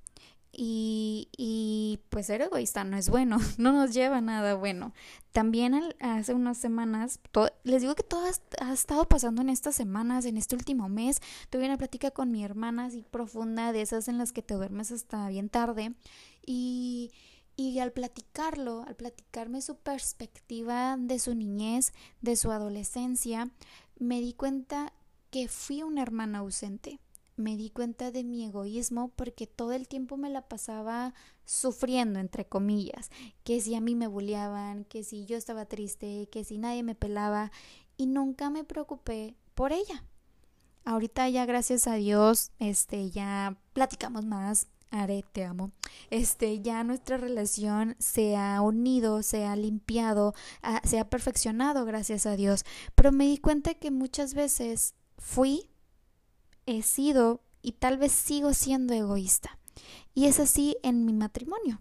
Y, 0.52 1.28
y, 1.36 2.00
pues 2.10 2.26
ser 2.26 2.42
egoísta 2.42 2.82
no 2.82 2.96
es 2.96 3.08
bueno, 3.08 3.38
no 3.58 3.72
nos 3.72 3.94
lleva 3.94 4.18
a 4.18 4.20
nada 4.20 4.54
bueno. 4.54 4.92
También 5.32 5.94
hace 6.00 6.34
unas 6.34 6.58
semanas, 6.58 7.20
les 7.62 7.82
digo 7.82 7.94
que 7.94 8.02
todo 8.02 8.24
ha, 8.60 8.72
estado 8.72 9.04
pasando 9.04 9.42
en 9.42 9.48
estas 9.48 9.76
semanas, 9.76 10.24
en 10.24 10.36
este 10.36 10.56
último 10.56 10.88
mes. 10.88 11.20
Tuve 11.50 11.66
una 11.66 11.78
plática 11.78 12.10
con 12.10 12.32
mi 12.32 12.44
hermana 12.44 12.86
así 12.86 13.04
profunda, 13.08 13.72
de 13.72 13.82
esas 13.82 14.08
en 14.08 14.18
las 14.18 14.32
que 14.32 14.42
te 14.42 14.54
duermes 14.54 14.90
hasta 14.90 15.28
bien 15.28 15.48
tarde. 15.48 15.94
Y, 16.44 17.12
y 17.54 17.78
al 17.78 17.92
platicarlo, 17.92 18.84
al 18.88 18.96
platicarme 18.96 19.62
su 19.62 19.76
perspectiva 19.76 20.96
de 20.98 21.20
su 21.20 21.34
niñez, 21.36 21.92
de 22.22 22.34
su 22.34 22.50
adolescencia, 22.50 23.50
me 23.98 24.20
di 24.20 24.32
cuenta 24.32 24.92
que 25.30 25.46
fui 25.46 25.84
una 25.84 26.02
hermana 26.02 26.38
ausente 26.38 26.98
me 27.40 27.56
di 27.56 27.70
cuenta 27.70 28.10
de 28.10 28.24
mi 28.24 28.44
egoísmo 28.44 29.08
porque 29.16 29.46
todo 29.46 29.72
el 29.72 29.88
tiempo 29.88 30.16
me 30.16 30.30
la 30.30 30.48
pasaba 30.48 31.14
sufriendo, 31.44 32.20
entre 32.20 32.46
comillas, 32.46 33.10
que 33.44 33.60
si 33.60 33.74
a 33.74 33.80
mí 33.80 33.94
me 33.94 34.06
bulleaban, 34.06 34.84
que 34.84 35.02
si 35.02 35.26
yo 35.26 35.36
estaba 35.36 35.66
triste, 35.66 36.28
que 36.30 36.44
si 36.44 36.58
nadie 36.58 36.82
me 36.82 36.94
pelaba 36.94 37.50
y 37.96 38.06
nunca 38.06 38.50
me 38.50 38.64
preocupé 38.64 39.34
por 39.54 39.72
ella. 39.72 40.04
Ahorita 40.84 41.28
ya 41.28 41.44
gracias 41.46 41.86
a 41.86 41.94
Dios, 41.94 42.52
este, 42.58 43.10
ya 43.10 43.58
platicamos 43.72 44.24
más, 44.24 44.68
Are, 44.92 45.24
te 45.32 45.44
amo. 45.44 45.70
Este, 46.10 46.60
ya 46.60 46.82
nuestra 46.82 47.16
relación 47.16 47.94
se 48.00 48.36
ha 48.36 48.60
unido, 48.60 49.22
se 49.22 49.44
ha 49.44 49.54
limpiado, 49.54 50.34
se 50.82 50.98
ha 50.98 51.08
perfeccionado, 51.08 51.84
gracias 51.84 52.26
a 52.26 52.34
Dios. 52.34 52.64
Pero 52.96 53.12
me 53.12 53.26
di 53.26 53.38
cuenta 53.38 53.74
que 53.74 53.92
muchas 53.92 54.34
veces 54.34 54.94
fui, 55.16 55.69
he 56.78 56.82
sido 56.82 57.40
y 57.62 57.72
tal 57.72 57.98
vez 57.98 58.12
sigo 58.12 58.54
siendo 58.54 58.94
egoísta. 58.94 59.58
Y 60.14 60.26
es 60.26 60.40
así 60.40 60.76
en 60.82 61.04
mi 61.04 61.12
matrimonio 61.12 61.80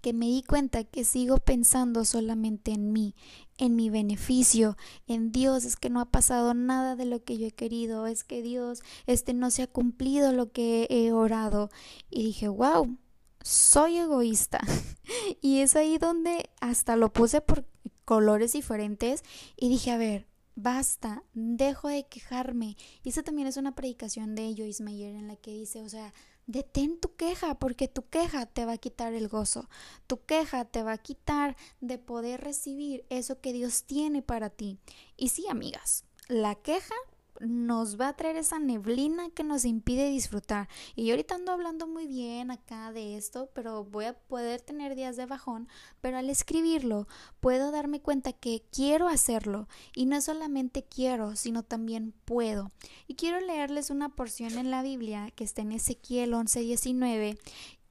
que 0.00 0.12
me 0.12 0.26
di 0.26 0.42
cuenta 0.42 0.84
que 0.84 1.04
sigo 1.04 1.38
pensando 1.38 2.04
solamente 2.04 2.72
en 2.72 2.92
mí, 2.92 3.14
en 3.58 3.76
mi 3.76 3.90
beneficio, 3.90 4.76
en 5.06 5.30
Dios, 5.30 5.64
es 5.64 5.76
que 5.76 5.90
no 5.90 6.00
ha 6.00 6.06
pasado 6.06 6.54
nada 6.54 6.96
de 6.96 7.04
lo 7.04 7.22
que 7.22 7.36
yo 7.36 7.46
he 7.46 7.52
querido, 7.52 8.06
es 8.06 8.24
que 8.24 8.42
Dios, 8.42 8.82
este 9.06 9.34
no 9.34 9.50
se 9.50 9.62
ha 9.62 9.66
cumplido 9.66 10.32
lo 10.32 10.52
que 10.52 10.86
he 10.88 11.12
orado. 11.12 11.70
Y 12.08 12.24
dije, 12.24 12.48
wow, 12.48 12.96
soy 13.42 13.98
egoísta. 13.98 14.60
y 15.42 15.58
es 15.60 15.76
ahí 15.76 15.98
donde 15.98 16.48
hasta 16.60 16.96
lo 16.96 17.12
puse 17.12 17.40
por 17.40 17.66
colores 18.04 18.52
diferentes 18.52 19.22
y 19.56 19.68
dije, 19.68 19.90
a 19.90 19.98
ver, 19.98 20.26
basta, 20.62 21.22
dejo 21.34 21.88
de 21.88 22.06
quejarme. 22.06 22.76
Y 23.02 23.10
esa 23.10 23.22
también 23.22 23.48
es 23.48 23.56
una 23.56 23.74
predicación 23.74 24.34
de 24.34 24.54
Joyce 24.56 24.82
Meyer 24.82 25.14
en 25.14 25.28
la 25.28 25.36
que 25.36 25.52
dice, 25.52 25.82
o 25.82 25.88
sea, 25.88 26.12
detén 26.46 26.98
tu 26.98 27.14
queja, 27.16 27.58
porque 27.58 27.88
tu 27.88 28.08
queja 28.08 28.46
te 28.46 28.64
va 28.64 28.72
a 28.72 28.78
quitar 28.78 29.12
el 29.14 29.28
gozo, 29.28 29.68
tu 30.06 30.24
queja 30.24 30.64
te 30.64 30.82
va 30.82 30.92
a 30.92 30.98
quitar 30.98 31.56
de 31.80 31.98
poder 31.98 32.40
recibir 32.40 33.04
eso 33.08 33.40
que 33.40 33.52
Dios 33.52 33.84
tiene 33.84 34.22
para 34.22 34.50
ti. 34.50 34.78
Y 35.16 35.28
sí, 35.28 35.46
amigas, 35.48 36.04
la 36.28 36.54
queja 36.54 36.94
nos 37.40 37.98
va 37.98 38.08
a 38.08 38.16
traer 38.16 38.36
esa 38.36 38.58
neblina 38.58 39.30
que 39.30 39.42
nos 39.42 39.64
impide 39.64 40.10
disfrutar. 40.10 40.68
Y 40.94 41.06
yo 41.06 41.12
ahorita 41.12 41.34
ando 41.34 41.52
hablando 41.52 41.86
muy 41.86 42.06
bien 42.06 42.50
acá 42.50 42.92
de 42.92 43.16
esto, 43.16 43.50
pero 43.54 43.84
voy 43.84 44.04
a 44.04 44.18
poder 44.18 44.60
tener 44.60 44.94
días 44.94 45.16
de 45.16 45.26
bajón, 45.26 45.68
pero 46.00 46.18
al 46.18 46.30
escribirlo 46.30 47.08
puedo 47.40 47.70
darme 47.70 48.00
cuenta 48.00 48.32
que 48.32 48.62
quiero 48.70 49.08
hacerlo 49.08 49.68
y 49.94 50.06
no 50.06 50.20
solamente 50.20 50.84
quiero, 50.84 51.34
sino 51.36 51.62
también 51.62 52.12
puedo. 52.24 52.70
Y 53.06 53.14
quiero 53.14 53.40
leerles 53.40 53.90
una 53.90 54.10
porción 54.10 54.58
en 54.58 54.70
la 54.70 54.82
Biblia 54.82 55.30
que 55.34 55.44
está 55.44 55.62
en 55.62 55.72
Ezequiel 55.72 56.34
11:19 56.34 57.38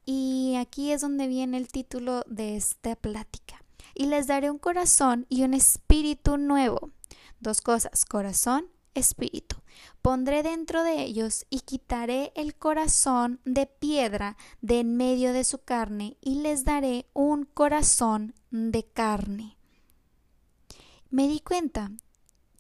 y 0.06 0.56
aquí 0.58 0.92
es 0.92 1.02
donde 1.02 1.28
viene 1.28 1.58
el 1.58 1.68
título 1.68 2.24
de 2.28 2.56
esta 2.56 2.96
plática. 2.96 3.64
Y 3.96 4.06
les 4.06 4.28
daré 4.28 4.50
un 4.50 4.60
corazón 4.60 5.26
y 5.30 5.44
un 5.44 5.54
espíritu 5.54 6.38
nuevo. 6.38 6.92
Dos 7.40 7.62
cosas, 7.62 8.06
corazón 8.06 8.70
espíritu. 8.94 9.58
Pondré 10.02 10.44
dentro 10.44 10.84
de 10.84 11.02
ellos 11.02 11.46
y 11.50 11.62
quitaré 11.62 12.32
el 12.36 12.56
corazón 12.56 13.40
de 13.46 13.66
piedra 13.66 14.38
de 14.62 14.80
en 14.80 14.98
medio 14.98 15.34
de 15.34 15.44
su 15.44 15.64
carne 15.64 16.18
y 16.22 16.36
les 16.36 16.66
daré 16.66 17.08
un 17.14 17.46
corazón 17.46 18.34
de 18.52 18.84
carne. 18.84 19.58
Me 21.10 21.28
di 21.28 21.40
cuenta 21.40 21.92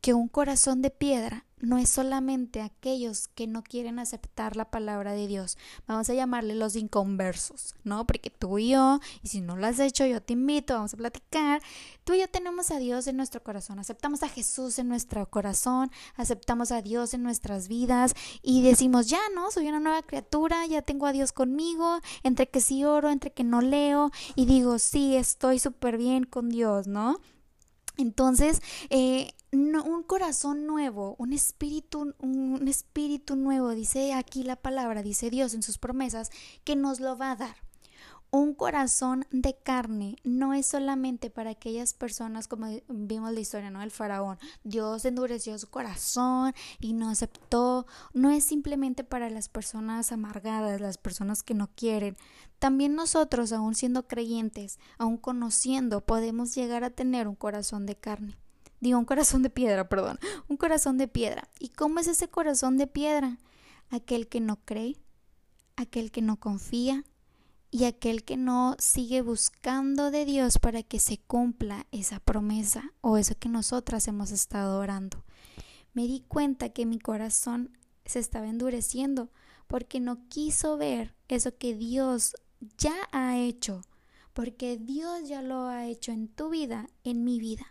que 0.01 0.13
un 0.13 0.27
corazón 0.27 0.81
de 0.81 0.91
piedra 0.91 1.45
no 1.62 1.78
es 1.78 1.89
solamente 1.89 2.62
aquellos 2.62 3.28
que 3.28 3.48
no 3.48 3.63
quieren 3.63 4.00
aceptar 4.00 4.56
la 4.56 4.70
palabra 4.72 5.13
de 5.13 5.28
Dios. 5.28 5.58
Vamos 5.88 6.10
a 6.10 6.13
llamarle 6.13 6.56
los 6.56 6.75
inconversos, 6.75 7.75
¿no? 7.84 8.06
Porque 8.06 8.30
tú 8.30 8.58
y 8.60 8.70
yo, 8.70 9.00
y 9.22 9.28
si 9.28 9.42
no 9.42 9.56
lo 9.56 9.68
has 9.68 9.80
hecho, 9.80 10.06
yo 10.06 10.22
te 10.22 10.34
invito, 10.34 10.74
vamos 10.75 10.94
a 10.94 10.98
platicar. 10.98 11.62
Tú 12.04 12.13
y 12.13 12.20
yo 12.20 12.30
tenemos 12.30 12.72
a 12.72 12.80
Dios 12.80 13.08
en 13.08 13.18
nuestro 13.18 13.44
corazón, 13.44 13.80
aceptamos 13.80 14.24
a 14.24 14.30
Jesús 14.30 14.80
en 14.80 14.88
nuestro 14.88 15.30
corazón, 15.30 15.92
aceptamos 16.16 16.72
a 16.72 16.82
Dios 16.82 17.13
en 17.13 17.24
nuestras 17.24 17.68
vidas 17.68 18.16
y 18.42 18.62
decimos, 18.62 19.08
ya, 19.08 19.22
¿no? 19.36 19.51
Soy 19.51 19.68
una 19.68 19.80
nueva 19.80 20.01
criatura, 20.01 20.66
ya 20.66 20.82
tengo 20.82 21.06
a 21.06 21.12
Dios 21.12 21.32
conmigo, 21.32 22.00
entre 22.24 22.50
que 22.50 22.62
sí 22.62 22.86
oro, 22.86 23.10
entre 23.10 23.32
que 23.32 23.44
no 23.44 23.62
leo, 23.62 24.12
y 24.36 24.46
digo, 24.46 24.80
sí, 24.80 25.16
estoy 25.16 25.60
súper 25.60 25.98
bien 25.98 26.24
con 26.24 26.50
Dios, 26.50 26.88
¿no? 26.88 27.20
Entonces, 27.98 28.62
eh, 28.89 29.34
un 29.51 30.03
corazón 30.03 30.65
nuevo, 30.68 31.15
un 31.18 31.34
espíritu, 31.34 32.13
un 32.20 32.68
espíritu 32.68 33.36
nuevo, 33.36 33.72
dice 33.72 34.13
aquí 34.13 34.44
la 34.44 34.56
palabra, 34.56 35.03
dice 35.03 35.29
Dios 35.29 35.53
en 35.53 35.63
sus 35.63 35.77
promesas, 35.77 36.32
que 36.63 36.75
nos 36.75 37.00
lo 37.00 37.18
va 37.18 37.32
a 37.32 37.36
dar. 37.36 37.56
Un 38.32 38.53
corazón 38.53 39.25
de 39.32 39.56
carne 39.56 40.15
no 40.24 40.53
es 40.53 40.68
solamente 40.68 41.32
para 41.32 41.50
aquellas 41.50 41.96
personas 41.96 42.48
como 42.48 42.68
vimos 42.88 43.34
la 43.34 43.39
historia, 43.39 43.72
¿no? 43.72 43.82
El 43.82 43.89
faraón. 43.89 44.38
Dios 44.63 45.03
endureció 45.06 45.58
su 45.58 45.68
corazón 45.68 46.53
y 46.79 46.94
no 46.94 47.10
aceptó. 47.10 47.88
No 48.13 48.29
es 48.29 48.44
simplemente 48.44 49.03
para 49.03 49.32
las 49.32 49.50
personas 49.50 50.12
amargadas, 50.12 50.79
las 50.79 51.00
personas 51.00 51.41
que 51.41 51.56
no 51.56 51.72
quieren. 51.74 52.18
También 52.60 52.94
nosotros, 52.94 53.51
aún 53.51 53.74
siendo 53.74 54.08
creyentes, 54.08 54.77
aún 55.00 55.18
conociendo, 55.18 56.01
podemos 56.01 56.53
llegar 56.53 56.84
a 56.84 56.91
tener 56.91 57.27
un 57.27 57.36
corazón 57.36 57.88
de 57.88 57.96
carne. 57.96 58.38
Digo, 58.79 58.98
un 58.98 59.05
corazón 59.05 59.43
de 59.43 59.50
piedra, 59.50 59.89
perdón. 59.89 60.19
Un 60.48 60.57
corazón 60.57 60.98
de 60.98 61.07
piedra. 61.07 61.50
¿Y 61.59 61.69
cómo 61.69 62.00
es 62.00 62.07
ese 62.07 62.29
corazón 62.29 62.77
de 62.77 62.88
piedra? 62.88 63.38
Aquel 63.89 64.27
que 64.27 64.39
no 64.39 64.59
cree, 64.65 64.98
aquel 65.75 66.12
que 66.12 66.21
no 66.21 66.39
confía, 66.39 67.03
y 67.71 67.83
aquel 67.86 68.24
que 68.24 68.38
no 68.38 68.75
sigue 68.79 69.21
buscando 69.21 70.12
de 70.12 70.25
Dios 70.25 70.57
para 70.57 70.81
que 70.83 71.00
se 71.00 71.17
cumpla 71.19 71.86
esa 71.91 72.19
promesa 72.19 72.93
o 73.01 73.17
eso 73.17 73.36
que 73.38 73.50
nosotras 73.50 74.07
hemos 74.07 74.31
estado 74.31 74.79
orando. 74.79 75.24
Me 75.93 76.03
di 76.03 76.21
cuenta 76.27 76.69
que 76.69 76.86
mi 76.86 77.00
corazón 77.00 77.77
se 78.05 78.19
estaba 78.19 78.48
endureciendo 78.48 79.29
porque 79.67 80.00
no 80.00 80.27
quiso 80.29 80.77
ver 80.77 81.15
eso 81.27 81.57
que 81.57 81.75
Dios 81.75 82.36
ya 82.77 82.95
ha 83.12 83.38
hecho, 83.38 83.81
porque 84.33 84.77
Dios 84.77 85.27
ya 85.27 85.41
lo 85.41 85.67
ha 85.67 85.86
hecho 85.86 86.12
en 86.12 86.27
tu 86.27 86.50
vida, 86.50 86.89
en 87.03 87.24
mi 87.24 87.39
vida. 87.39 87.67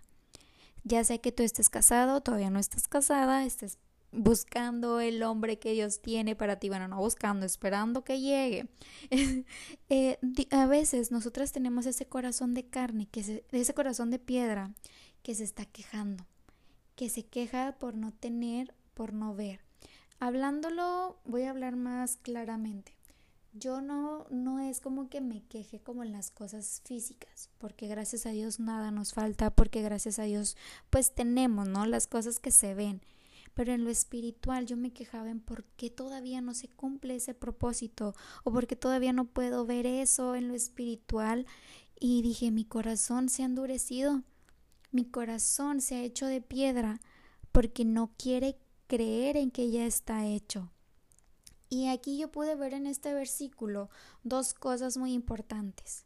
Ya 0.88 1.04
sea 1.04 1.18
que 1.18 1.33
tú 1.33 1.42
estés 1.42 1.68
casado, 1.68 2.23
todavía 2.23 2.49
no 2.49 2.59
estás 2.59 2.88
casada, 2.88 3.45
estés 3.45 3.76
buscando 4.11 5.00
el 5.00 5.23
hombre 5.23 5.59
que 5.59 5.73
Dios 5.73 6.00
tiene 6.00 6.35
para 6.35 6.59
ti, 6.59 6.71
bueno, 6.71 6.88
no 6.88 6.97
buscando, 6.97 7.45
esperando 7.45 8.04
que 8.04 8.21
llegue. 8.21 8.68
Eh, 9.90 10.18
a 10.50 10.66
veces 10.66 11.11
nosotras 11.11 11.52
tenemos 11.52 11.87
ese 11.87 12.07
corazón 12.07 12.54
de 12.54 12.66
carne, 12.66 13.07
que 13.11 13.42
ese 13.50 13.75
corazón 13.75 14.11
de 14.11 14.18
piedra 14.18 14.75
que 15.23 15.35
se 15.35 15.45
está 15.45 15.66
quejando, 15.66 16.26
que 16.95 17.11
se 17.11 17.25
queja 17.25 17.76
por 17.78 17.95
no 17.95 18.12
tener, 18.12 18.75
por 18.95 19.12
no 19.12 19.35
ver. 19.35 19.61
Hablándolo, 20.21 21.21
voy 21.25 21.42
a 21.42 21.50
hablar 21.50 21.76
más 21.76 22.16
claramente. 22.16 22.98
Yo 23.58 23.80
no, 23.80 24.26
no 24.30 24.60
es 24.60 24.80
como 24.80 25.08
que 25.08 25.20
me 25.20 25.42
queje 25.42 25.80
como 25.80 26.02
en 26.02 26.12
las 26.12 26.30
cosas 26.30 26.82
físicas, 26.84 27.50
porque 27.58 27.88
gracias 27.88 28.26
a 28.26 28.30
Dios 28.30 28.60
nada 28.60 28.90
nos 28.90 29.12
falta, 29.12 29.50
porque 29.50 29.82
gracias 29.82 30.18
a 30.18 30.24
Dios 30.24 30.56
pues 30.90 31.14
tenemos, 31.14 31.66
¿no? 31.68 31.86
Las 31.86 32.06
cosas 32.06 32.38
que 32.38 32.50
se 32.50 32.74
ven 32.74 33.00
pero 33.58 33.72
en 33.72 33.82
lo 33.82 33.90
espiritual 33.90 34.66
yo 34.66 34.76
me 34.76 34.92
quejaba 34.92 35.30
en 35.30 35.40
por 35.40 35.64
qué 35.64 35.90
todavía 35.90 36.40
no 36.40 36.54
se 36.54 36.68
cumple 36.68 37.16
ese 37.16 37.34
propósito 37.34 38.14
o 38.44 38.52
por 38.52 38.68
qué 38.68 38.76
todavía 38.76 39.12
no 39.12 39.24
puedo 39.24 39.66
ver 39.66 39.84
eso 39.84 40.36
en 40.36 40.46
lo 40.46 40.54
espiritual 40.54 41.44
y 41.98 42.22
dije 42.22 42.52
mi 42.52 42.64
corazón 42.64 43.28
se 43.28 43.42
ha 43.42 43.46
endurecido, 43.46 44.22
mi 44.92 45.04
corazón 45.04 45.80
se 45.80 45.96
ha 45.96 46.02
hecho 46.04 46.26
de 46.26 46.40
piedra 46.40 47.00
porque 47.50 47.84
no 47.84 48.12
quiere 48.16 48.60
creer 48.86 49.36
en 49.36 49.50
que 49.50 49.72
ya 49.72 49.86
está 49.86 50.24
hecho. 50.24 50.70
Y 51.68 51.88
aquí 51.88 52.18
yo 52.18 52.30
pude 52.30 52.54
ver 52.54 52.75
en 52.75 52.87
este 52.87 53.12
versículo 53.12 53.90
dos 54.25 54.54
cosas 54.54 54.96
muy 54.96 55.12
importantes. 55.12 56.04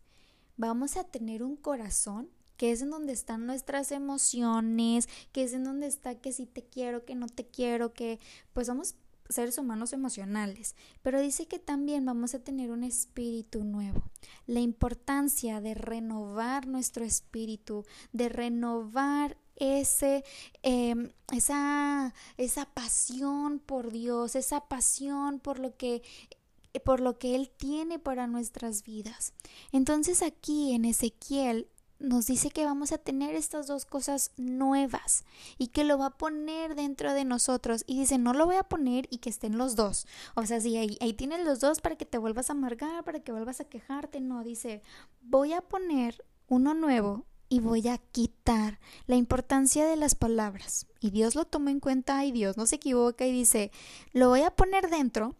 Vamos 0.57 0.97
a 0.97 1.05
tener 1.05 1.43
un 1.43 1.57
corazón 1.57 2.29
que 2.57 2.71
es 2.71 2.83
en 2.83 2.91
donde 2.91 3.13
están 3.13 3.47
nuestras 3.47 3.91
emociones, 3.91 5.09
que 5.33 5.43
es 5.45 5.53
en 5.53 5.65
donde 5.65 5.87
está 5.87 6.15
que 6.15 6.33
si 6.33 6.47
te 6.47 6.63
quiero, 6.63 7.05
que 7.05 7.15
no 7.15 7.27
te 7.27 7.47
quiero, 7.47 7.93
que 7.93 8.21
pues 8.53 8.69
somos 8.69 8.95
seres 9.29 9.59
humanos 9.59 9.93
emocionales, 9.93 10.77
pero 11.03 11.21
dice 11.21 11.47
que 11.47 11.59
también 11.59 12.05
vamos 12.05 12.35
a 12.35 12.41
tener 12.41 12.71
un 12.71 12.85
espíritu 12.85 13.65
nuevo. 13.65 14.03
La 14.47 14.61
importancia 14.61 15.61
de 15.61 15.75
renovar 15.75 16.67
nuestro 16.67 17.05
espíritu, 17.05 17.85
de 18.13 18.29
renovar 18.29 19.39
ese, 19.63 20.25
em, 20.63 21.13
esa, 21.33 22.13
esa 22.37 22.67
pasión 22.67 23.61
por 23.61 23.93
Dios, 23.93 24.35
esa 24.35 24.63
pasión 24.63 25.39
por 25.39 25.59
lo 25.61 25.77
que 25.77 26.03
por 26.85 27.01
lo 27.01 27.19
que 27.19 27.35
Él 27.35 27.51
tiene 27.51 27.99
para 27.99 28.27
nuestras 28.27 28.83
vidas. 28.83 29.35
Entonces 29.73 30.23
aquí 30.23 30.73
en 30.73 30.87
Ezequiel 30.87 31.69
nos 31.99 32.27
dice 32.27 32.51
que 32.51 32.65
vamos 32.65 32.93
a 32.93 32.99
tener 32.99 33.35
estas 33.35 33.67
dos 33.67 33.85
cosas 33.85 34.33
nuevas 34.39 35.25
y 35.59 35.69
que 35.69 35.85
lo 35.85 35.99
va 35.99 36.07
a 36.07 36.19
poner 36.19 36.75
dentro 36.75 37.13
de 37.13 37.25
nosotros. 37.25 37.85
Y 37.87 38.01
dice, 38.01 38.17
no 38.19 38.33
lo 38.33 38.47
voy 38.47 38.57
a 38.57 38.65
poner 38.65 39.07
y 39.11 39.19
que 39.19 39.31
estén 39.31 39.59
los 39.59 39.77
dos. 39.77 40.07
O 40.35 40.45
sea, 40.47 40.61
si 40.61 40.77
ahí, 40.79 40.97
ahí 41.01 41.13
tienes 41.13 41.45
los 41.45 41.61
dos 41.61 41.81
para 41.81 41.97
que 41.97 42.07
te 42.07 42.19
vuelvas 42.19 42.49
a 42.49 42.55
amargar, 42.55 43.05
para 43.05 43.21
que 43.21 43.33
vuelvas 43.33 43.61
a 43.61 43.65
quejarte. 43.65 44.21
No, 44.21 44.43
dice, 44.43 44.83
voy 45.21 45.53
a 45.53 45.61
poner 45.61 46.25
uno 46.49 46.75
nuevo 46.75 47.27
y 47.53 47.61
voy 47.61 47.87
a 47.87 47.99
quitar 47.99 48.81
la 49.07 49.17
importancia 49.17 49.85
de 49.85 49.97
las 49.97 50.15
palabras. 50.15 50.87
Y 51.01 51.11
Dios 51.11 51.35
lo 51.35 51.45
toma 51.45 51.71
en 51.71 51.81
cuenta 51.81 52.25
y 52.25 52.33
Dios 52.33 52.57
no 52.57 52.67
se 52.67 52.77
equivoca 52.77 53.27
y 53.27 53.33
dice, 53.33 53.71
lo 54.15 54.31
voy 54.31 54.41
a 54.41 54.57
poner 54.57 54.89
dentro 54.89 55.37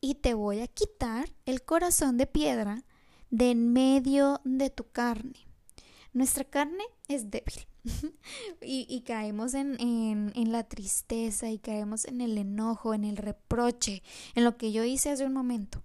y 0.00 0.14
te 0.14 0.34
voy 0.34 0.60
a 0.60 0.68
quitar 0.68 1.28
el 1.46 1.62
corazón 1.62 2.16
de 2.16 2.28
piedra 2.28 2.84
de 3.30 3.50
en 3.50 3.72
medio 3.72 4.40
de 4.44 4.70
tu 4.70 4.88
carne. 4.92 5.48
Nuestra 6.12 6.44
carne 6.44 6.84
es 7.08 7.28
débil 7.28 7.66
y, 8.62 9.00
caemos 9.00 9.54
en, 9.54 9.80
en 9.80 10.52
la 10.52 10.62
tristeza 10.62 11.50
y 11.50 11.58
caemos 11.58 12.04
en 12.04 12.20
el 12.20 12.38
enojo, 12.38 12.94
en 12.94 13.02
el 13.02 13.16
reproche, 13.16 14.04
en 14.36 14.44
lo 14.44 14.56
que 14.56 14.70
yo 14.70 14.84
hice 14.84 15.10
hace 15.10 15.26
un 15.26 15.32
momento 15.32 15.82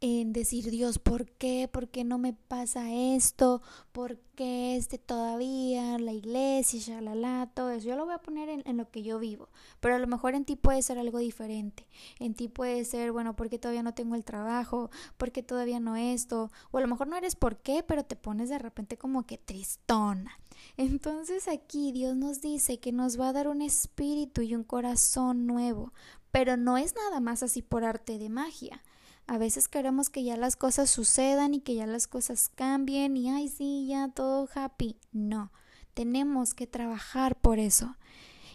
en 0.00 0.32
decir, 0.32 0.70
Dios, 0.70 0.98
¿por 0.98 1.26
qué? 1.30 1.68
¿Por 1.70 1.88
qué 1.88 2.04
no 2.04 2.18
me 2.18 2.32
pasa 2.32 2.92
esto? 2.92 3.62
¿Por 3.92 4.18
qué 4.34 4.76
este 4.76 4.98
todavía? 4.98 5.98
La 5.98 6.12
iglesia, 6.12 6.80
shalala, 6.80 7.50
todo 7.54 7.70
eso. 7.70 7.88
Yo 7.88 7.96
lo 7.96 8.04
voy 8.04 8.14
a 8.14 8.18
poner 8.18 8.48
en, 8.48 8.62
en, 8.66 8.76
lo 8.76 8.90
que 8.90 9.02
yo 9.02 9.18
vivo. 9.18 9.48
Pero 9.80 9.94
a 9.94 9.98
lo 9.98 10.06
mejor 10.06 10.34
en 10.34 10.44
ti 10.44 10.56
puede 10.56 10.82
ser 10.82 10.98
algo 10.98 11.18
diferente. 11.18 11.86
En 12.18 12.34
ti 12.34 12.48
puede 12.48 12.84
ser, 12.84 13.12
bueno, 13.12 13.36
porque 13.36 13.58
todavía 13.58 13.82
no 13.82 13.94
tengo 13.94 14.14
el 14.14 14.24
trabajo? 14.24 14.90
porque 15.16 15.42
todavía 15.42 15.80
no 15.80 15.96
esto? 15.96 16.50
O 16.70 16.78
a 16.78 16.80
lo 16.80 16.88
mejor 16.88 17.08
no 17.08 17.16
eres 17.16 17.36
por 17.36 17.58
qué, 17.58 17.82
pero 17.82 18.04
te 18.04 18.16
pones 18.16 18.48
de 18.48 18.58
repente 18.58 18.96
como 18.96 19.26
que 19.26 19.38
tristona. 19.38 20.38
Entonces 20.76 21.48
aquí 21.48 21.92
Dios 21.92 22.16
nos 22.16 22.40
dice 22.40 22.78
que 22.78 22.92
nos 22.92 23.18
va 23.18 23.28
a 23.28 23.32
dar 23.32 23.48
un 23.48 23.62
espíritu 23.62 24.42
y 24.42 24.54
un 24.54 24.64
corazón 24.64 25.46
nuevo. 25.46 25.92
Pero 26.30 26.56
no 26.56 26.78
es 26.78 26.94
nada 26.94 27.20
más 27.20 27.42
así 27.42 27.60
por 27.60 27.84
arte 27.84 28.18
de 28.18 28.30
magia 28.30 28.82
a 29.26 29.38
veces 29.38 29.68
queremos 29.68 30.10
que 30.10 30.24
ya 30.24 30.36
las 30.36 30.56
cosas 30.56 30.90
sucedan 30.90 31.54
y 31.54 31.60
que 31.60 31.74
ya 31.74 31.86
las 31.86 32.06
cosas 32.06 32.50
cambien 32.54 33.16
y, 33.16 33.30
ay, 33.30 33.48
sí, 33.48 33.86
ya 33.88 34.08
todo 34.08 34.48
happy. 34.54 34.96
No, 35.12 35.52
tenemos 35.94 36.54
que 36.54 36.66
trabajar 36.66 37.40
por 37.40 37.58
eso 37.58 37.96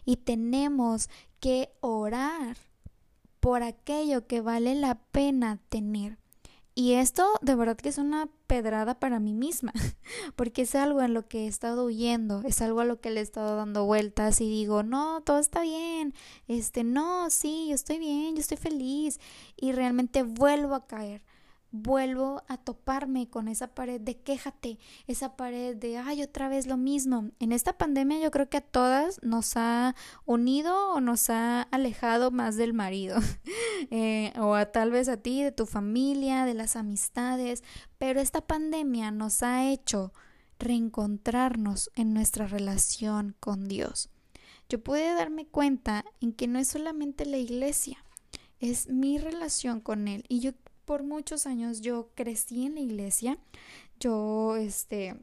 y 0.05 0.17
tenemos 0.17 1.09
que 1.39 1.69
orar 1.81 2.57
por 3.39 3.63
aquello 3.63 4.27
que 4.27 4.41
vale 4.41 4.75
la 4.75 4.95
pena 4.95 5.59
tener. 5.69 6.17
Y 6.79 6.93
esto 6.93 7.39
de 7.41 7.55
verdad 7.55 7.75
que 7.75 7.89
es 7.89 7.97
una 7.97 8.29
pedrada 8.45 8.99
para 8.99 9.19
mí 9.19 9.33
misma, 9.33 9.73
porque 10.35 10.61
es 10.61 10.75
algo 10.75 11.01
en 11.01 11.15
lo 11.15 11.27
que 11.27 11.45
he 11.45 11.47
estado 11.47 11.85
huyendo, 11.85 12.43
es 12.45 12.61
algo 12.61 12.81
a 12.81 12.85
lo 12.85 13.01
que 13.01 13.09
le 13.09 13.19
he 13.19 13.23
estado 13.23 13.55
dando 13.55 13.85
vueltas 13.85 14.41
y 14.41 14.47
digo, 14.47 14.83
no, 14.83 15.21
todo 15.21 15.39
está 15.39 15.61
bien, 15.61 16.13
este, 16.47 16.83
no, 16.83 17.31
sí, 17.31 17.65
yo 17.69 17.73
estoy 17.73 17.97
bien, 17.97 18.35
yo 18.35 18.41
estoy 18.41 18.57
feliz, 18.57 19.19
y 19.55 19.71
realmente 19.71 20.21
vuelvo 20.21 20.75
a 20.75 20.85
caer 20.85 21.23
vuelvo 21.71 22.43
a 22.47 22.57
toparme 22.57 23.29
con 23.29 23.47
esa 23.47 23.73
pared 23.73 23.99
de 23.99 24.17
quéjate, 24.17 24.79
esa 25.05 25.35
pared 25.35 25.75
de, 25.75 25.97
ay, 25.97 26.23
otra 26.23 26.49
vez 26.49 26.67
lo 26.67 26.77
mismo. 26.77 27.31
En 27.39 27.51
esta 27.51 27.77
pandemia 27.77 28.19
yo 28.19 28.31
creo 28.31 28.49
que 28.49 28.57
a 28.57 28.61
todas 28.61 29.19
nos 29.23 29.57
ha 29.57 29.95
unido 30.25 30.93
o 30.93 31.01
nos 31.01 31.29
ha 31.29 31.63
alejado 31.63 32.31
más 32.31 32.55
del 32.55 32.73
marido, 32.73 33.17
eh, 33.91 34.33
o 34.39 34.55
a, 34.55 34.71
tal 34.71 34.91
vez 34.91 35.09
a 35.09 35.17
ti, 35.17 35.43
de 35.43 35.51
tu 35.51 35.65
familia, 35.65 36.45
de 36.45 36.53
las 36.53 36.75
amistades, 36.75 37.63
pero 37.97 38.19
esta 38.19 38.41
pandemia 38.41 39.11
nos 39.11 39.43
ha 39.43 39.69
hecho 39.69 40.13
reencontrarnos 40.59 41.91
en 41.95 42.13
nuestra 42.13 42.47
relación 42.47 43.35
con 43.39 43.67
Dios. 43.67 44.09
Yo 44.69 44.83
pude 44.83 45.13
darme 45.13 45.45
cuenta 45.45 46.03
en 46.19 46.33
que 46.33 46.47
no 46.47 46.59
es 46.59 46.67
solamente 46.67 47.25
la 47.25 47.37
iglesia, 47.37 48.03
es 48.59 48.89
mi 48.89 49.17
relación 49.17 49.79
con 49.79 50.07
Él. 50.07 50.25
Y 50.27 50.39
yo 50.39 50.51
por 50.87 51.03
muchos 51.03 51.45
años 51.45 51.81
yo 51.81 52.09
crecí 52.15 52.65
en 52.65 52.75
la 52.75 52.79
iglesia. 52.79 53.37
Yo, 53.99 54.55
este, 54.55 55.17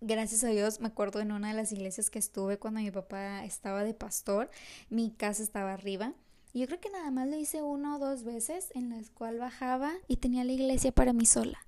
gracias 0.00 0.42
a 0.42 0.48
Dios, 0.48 0.80
me 0.80 0.88
acuerdo 0.88 1.20
en 1.20 1.32
una 1.32 1.48
de 1.48 1.54
las 1.54 1.70
iglesias 1.70 2.08
que 2.08 2.18
estuve 2.18 2.58
cuando 2.58 2.80
mi 2.80 2.90
papá 2.90 3.44
estaba 3.44 3.84
de 3.84 3.92
pastor, 3.92 4.50
mi 4.88 5.10
casa 5.10 5.42
estaba 5.42 5.74
arriba. 5.74 6.14
Y 6.54 6.60
yo 6.60 6.66
creo 6.66 6.80
que 6.80 6.88
nada 6.88 7.10
más 7.10 7.28
lo 7.28 7.36
hice 7.36 7.60
una 7.60 7.96
o 7.96 7.98
dos 7.98 8.24
veces 8.24 8.70
en 8.74 8.88
las 8.88 9.10
cual 9.10 9.38
bajaba 9.38 9.92
y 10.08 10.16
tenía 10.16 10.44
la 10.44 10.52
iglesia 10.52 10.92
para 10.92 11.12
mí 11.12 11.26
sola. 11.26 11.58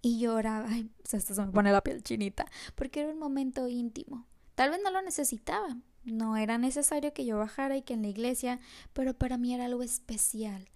Y 0.00 0.20
lloraba, 0.20 0.68
ay, 0.70 0.88
pues 1.02 1.14
hasta 1.14 1.34
se 1.34 1.44
me 1.44 1.50
pone 1.50 1.72
la 1.72 1.82
piel 1.82 2.04
chinita, 2.04 2.46
porque 2.76 3.00
era 3.00 3.10
un 3.10 3.18
momento 3.18 3.66
íntimo. 3.66 4.26
Tal 4.54 4.70
vez 4.70 4.78
no 4.84 4.92
lo 4.92 5.02
necesitaba, 5.02 5.76
no 6.04 6.36
era 6.36 6.56
necesario 6.56 7.12
que 7.12 7.24
yo 7.24 7.36
bajara 7.36 7.76
y 7.76 7.82
que 7.82 7.94
en 7.94 8.02
la 8.02 8.08
iglesia, 8.08 8.60
pero 8.92 9.12
para 9.12 9.38
mí 9.38 9.54
era 9.54 9.64
algo 9.64 9.82
especial 9.82 10.68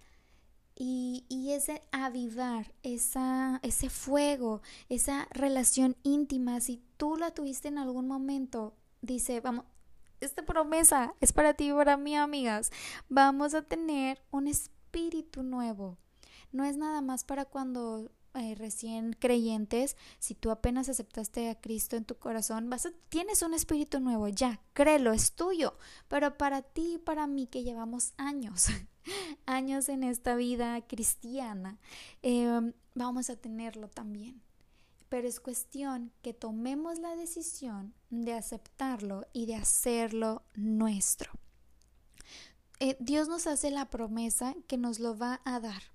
y, 0.75 1.25
y, 1.29 1.51
ese 1.51 1.81
avivar, 1.91 2.73
esa, 2.81 3.59
ese 3.61 3.89
fuego, 3.89 4.61
esa 4.89 5.27
relación 5.31 5.95
íntima, 6.03 6.59
si 6.61 6.81
tú 6.97 7.15
la 7.15 7.31
tuviste 7.31 7.67
en 7.67 7.77
algún 7.77 8.07
momento, 8.07 8.73
dice, 9.01 9.39
vamos, 9.39 9.65
esta 10.19 10.45
promesa 10.45 11.13
es 11.21 11.33
para 11.33 11.53
ti 11.53 11.69
y 11.69 11.73
para 11.73 11.97
mí, 11.97 12.15
amigas, 12.15 12.71
vamos 13.09 13.53
a 13.53 13.61
tener 13.61 14.21
un 14.31 14.47
espíritu 14.47 15.43
nuevo. 15.43 15.97
No 16.51 16.63
es 16.63 16.77
nada 16.77 17.01
más 17.01 17.23
para 17.23 17.45
cuando 17.45 18.09
eh, 18.35 18.55
recién 18.55 19.13
creyentes, 19.13 19.95
si 20.17 20.33
tú 20.33 20.49
apenas 20.49 20.89
aceptaste 20.89 21.49
a 21.49 21.59
Cristo 21.59 21.95
en 21.95 22.05
tu 22.05 22.15
corazón, 22.15 22.69
vas 22.69 22.85
a, 22.85 22.91
tienes 23.09 23.43
un 23.43 23.53
espíritu 23.53 23.99
nuevo, 23.99 24.27
ya, 24.27 24.59
créelo, 24.73 25.13
es 25.13 25.33
tuyo. 25.33 25.77
Pero 26.07 26.37
para 26.37 26.61
ti 26.61 26.95
y 26.95 26.97
para 26.97 27.27
mí 27.27 27.47
que 27.47 27.63
llevamos 27.63 28.13
años, 28.17 28.67
años 29.45 29.89
en 29.89 30.03
esta 30.03 30.35
vida 30.35 30.81
cristiana, 30.81 31.79
em, 32.21 32.73
vamos 32.95 33.29
a 33.29 33.35
tenerlo 33.35 33.87
también. 33.87 34.41
Pero 35.09 35.27
es 35.27 35.39
cuestión 35.39 36.11
que 36.21 36.33
tomemos 36.33 36.99
la 36.99 37.15
decisión 37.15 37.93
de 38.09 38.33
aceptarlo 38.33 39.27
y 39.31 39.45
de 39.45 39.55
hacerlo 39.55 40.43
nuestro. 40.55 41.31
Eh, 42.79 42.97
Dios 42.99 43.27
nos 43.27 43.45
hace 43.45 43.69
la 43.69 43.89
promesa 43.89 44.55
que 44.67 44.77
nos 44.77 44.99
lo 44.99 45.17
va 45.17 45.41
a 45.45 45.59
dar 45.59 45.93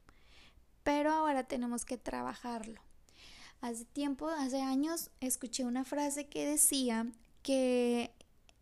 pero 0.89 1.13
ahora 1.13 1.45
tenemos 1.45 1.85
que 1.85 1.99
trabajarlo. 1.99 2.81
Hace 3.61 3.85
tiempo, 3.85 4.27
hace 4.31 4.63
años, 4.63 5.11
escuché 5.21 5.67
una 5.67 5.85
frase 5.85 6.29
que 6.29 6.49
decía 6.49 7.07
que 7.43 8.11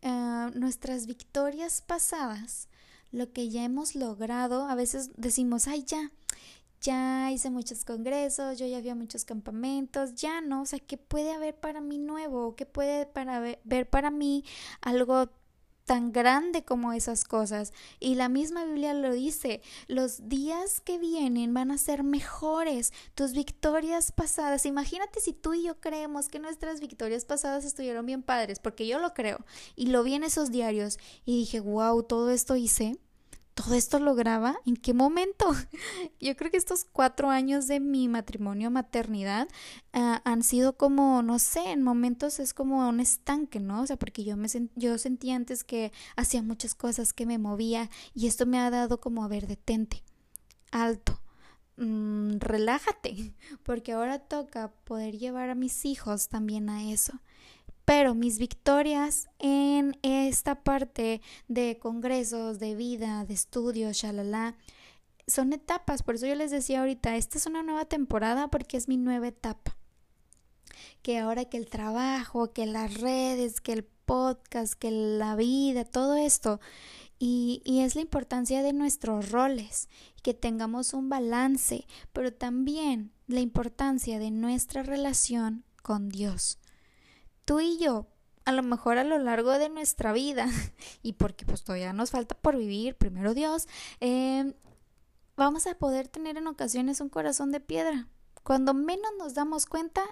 eh, 0.01 0.51
nuestras 0.53 1.07
victorias 1.07 1.81
pasadas, 1.81 2.67
lo 3.11 3.31
que 3.31 3.49
ya 3.49 3.63
hemos 3.63 3.95
logrado, 3.95 4.67
a 4.67 4.75
veces 4.75 5.11
decimos, 5.17 5.67
ay, 5.67 5.83
ya, 5.85 6.11
ya 6.81 7.31
hice 7.31 7.49
muchos 7.49 7.85
congresos, 7.85 8.59
yo 8.59 8.67
ya 8.67 8.79
fui 8.79 8.89
a 8.89 8.95
muchos 8.95 9.25
campamentos, 9.25 10.15
ya 10.15 10.41
no, 10.41 10.61
o 10.61 10.65
sea, 10.65 10.79
¿qué 10.79 10.97
puede 10.97 11.31
haber 11.31 11.55
para 11.59 11.81
mí 11.81 11.97
nuevo? 11.97 12.55
¿Qué 12.55 12.65
puede 12.65 13.05
para 13.05 13.39
ver 13.63 13.89
para 13.89 14.11
mí 14.11 14.43
algo 14.81 15.29
tan 15.87 16.11
grande 16.11 16.63
como 16.63 16.93
esas 16.93 17.23
cosas. 17.23 17.73
Y 17.99 18.15
la 18.15 18.29
misma 18.29 18.65
Biblia 18.65 18.93
lo 18.93 19.13
dice, 19.13 19.61
los 19.87 20.27
días 20.29 20.81
que 20.81 20.99
vienen 20.99 21.53
van 21.53 21.71
a 21.71 21.77
ser 21.77 22.03
mejores, 22.03 22.91
tus 23.15 23.31
victorias 23.31 24.11
pasadas. 24.11 24.65
Imagínate 24.65 25.21
si 25.21 25.31
tú 25.33 25.53
y 25.53 25.63
yo 25.63 25.79
creemos 25.79 26.27
que 26.27 26.39
nuestras 26.39 26.81
victorias 26.81 27.23
pasadas 27.23 27.63
estuvieron 27.63 28.05
bien 28.05 28.21
padres, 28.21 28.59
porque 28.59 28.85
yo 28.85 28.99
lo 28.99 29.13
creo. 29.13 29.39
Y 29.75 29.87
lo 29.87 30.03
vi 30.03 30.15
en 30.15 30.23
esos 30.23 30.51
diarios 30.51 30.99
y 31.25 31.39
dije, 31.39 31.61
wow, 31.61 32.03
todo 32.03 32.31
esto 32.31 32.57
hice 32.57 32.99
todo 33.57 33.73
esto 33.73 33.97
lograba? 33.99 34.55
¿En 34.65 34.77
qué 34.77 34.93
momento? 34.93 35.47
Yo 36.21 36.35
creo 36.37 36.51
que 36.51 36.57
estos 36.57 36.85
cuatro 36.85 37.31
años 37.31 37.67
de 37.67 37.79
mi 37.79 38.07
matrimonio, 38.07 38.69
maternidad, 38.69 39.47
ah, 39.93 40.21
han 40.25 40.43
sido 40.43 40.77
como, 40.77 41.23
no 41.23 41.39
sé, 41.39 41.71
en 41.71 41.81
momentos 41.81 42.39
es 42.39 42.53
como 42.53 42.87
un 42.87 42.99
estanque, 42.99 43.59
¿no? 43.59 43.81
O 43.81 43.87
sea, 43.87 43.97
porque 43.97 44.23
yo, 44.23 44.37
me 44.37 44.47
yo 44.75 44.97
sentía 44.99 45.35
antes 45.35 45.63
que 45.63 45.91
hacía 46.15 46.43
muchas 46.43 46.75
cosas, 46.75 47.13
que 47.13 47.25
me 47.25 47.39
movía, 47.39 47.89
y 48.13 48.27
esto 48.27 48.45
me 48.45 48.59
ha 48.59 48.69
dado 48.69 48.99
como, 48.99 49.23
a 49.23 49.27
ver, 49.27 49.47
detente, 49.47 50.03
alto. 50.71 51.19
Mm, 51.77 52.37
relájate, 52.39 53.33
porque 53.63 53.93
ahora 53.93 54.19
toca 54.19 54.71
poder 54.83 55.17
llevar 55.17 55.49
a 55.49 55.55
mis 55.55 55.83
hijos 55.83 56.29
también 56.29 56.69
a 56.69 56.91
eso 56.91 57.19
pero 57.87 58.15
mis 58.15 58.37
victorias 58.37 59.29
en 59.39 59.97
esta 60.01 60.61
parte 60.61 61.21
de 61.47 61.79
congresos, 61.79 62.59
de 62.59 62.75
vida, 62.75 63.23
de 63.23 63.33
estudios, 63.33 63.95
shalala, 63.95 64.57
son 65.25 65.53
etapas. 65.53 66.03
Por 66.03 66.15
eso 66.15 66.27
yo 66.27 66.35
les 66.35 66.51
decía 66.51 66.81
ahorita, 66.81 67.15
esta 67.15 67.37
es 67.37 67.45
una 67.45 67.63
nueva 67.63 67.85
temporada 67.85 68.49
porque 68.49 68.75
es 68.75 68.89
mi 68.89 68.97
nueva 68.97 69.29
etapa. 69.29 69.77
Que 71.01 71.19
ahora 71.19 71.45
que 71.45 71.55
el 71.55 71.69
trabajo, 71.69 72.51
que 72.51 72.65
las 72.65 72.93
redes, 72.99 73.61
que 73.61 73.71
el 73.71 73.85
podcast, 73.85 74.73
que 74.73 74.91
la 74.91 75.37
vida, 75.37 75.85
todo 75.85 76.17
esto. 76.17 76.59
Y, 77.19 77.61
y 77.63 77.79
es 77.83 77.95
la 77.95 78.01
importancia 78.01 78.63
de 78.63 78.73
nuestros 78.73 79.31
roles, 79.31 79.87
que 80.23 80.33
tengamos 80.33 80.93
un 80.93 81.07
balance, 81.07 81.87
pero 82.11 82.33
también 82.33 83.13
la 83.27 83.39
importancia 83.39 84.19
de 84.19 84.31
nuestra 84.31 84.83
relación 84.83 85.63
con 85.81 86.09
Dios 86.09 86.59
tú 87.47 87.61
y 87.61 87.77
yo, 87.77 88.05
a 88.43 88.51
lo 88.51 88.61
mejor 88.61 88.97
a 88.97 89.05
lo 89.05 89.17
largo 89.17 89.57
de 89.57 89.69
nuestra 89.69 90.11
vida, 90.11 90.47
y 91.01 91.13
porque 91.13 91.45
pues 91.45 91.63
todavía 91.63 91.93
nos 91.93 92.11
falta 92.11 92.35
por 92.35 92.57
vivir, 92.57 92.95
primero 92.95 93.33
Dios, 93.33 93.69
em, 94.01 94.53
vamos 95.37 95.65
a 95.65 95.73
poder 95.75 96.09
tener 96.09 96.35
en 96.37 96.45
ocasiones 96.47 96.99
un 96.99 97.07
corazón 97.07 97.51
de 97.51 97.61
piedra. 97.61 98.09
Cuando 98.43 98.73
menos 98.73 99.11
nos 99.17 99.33
damos 99.33 99.65
cuenta, 99.65 100.03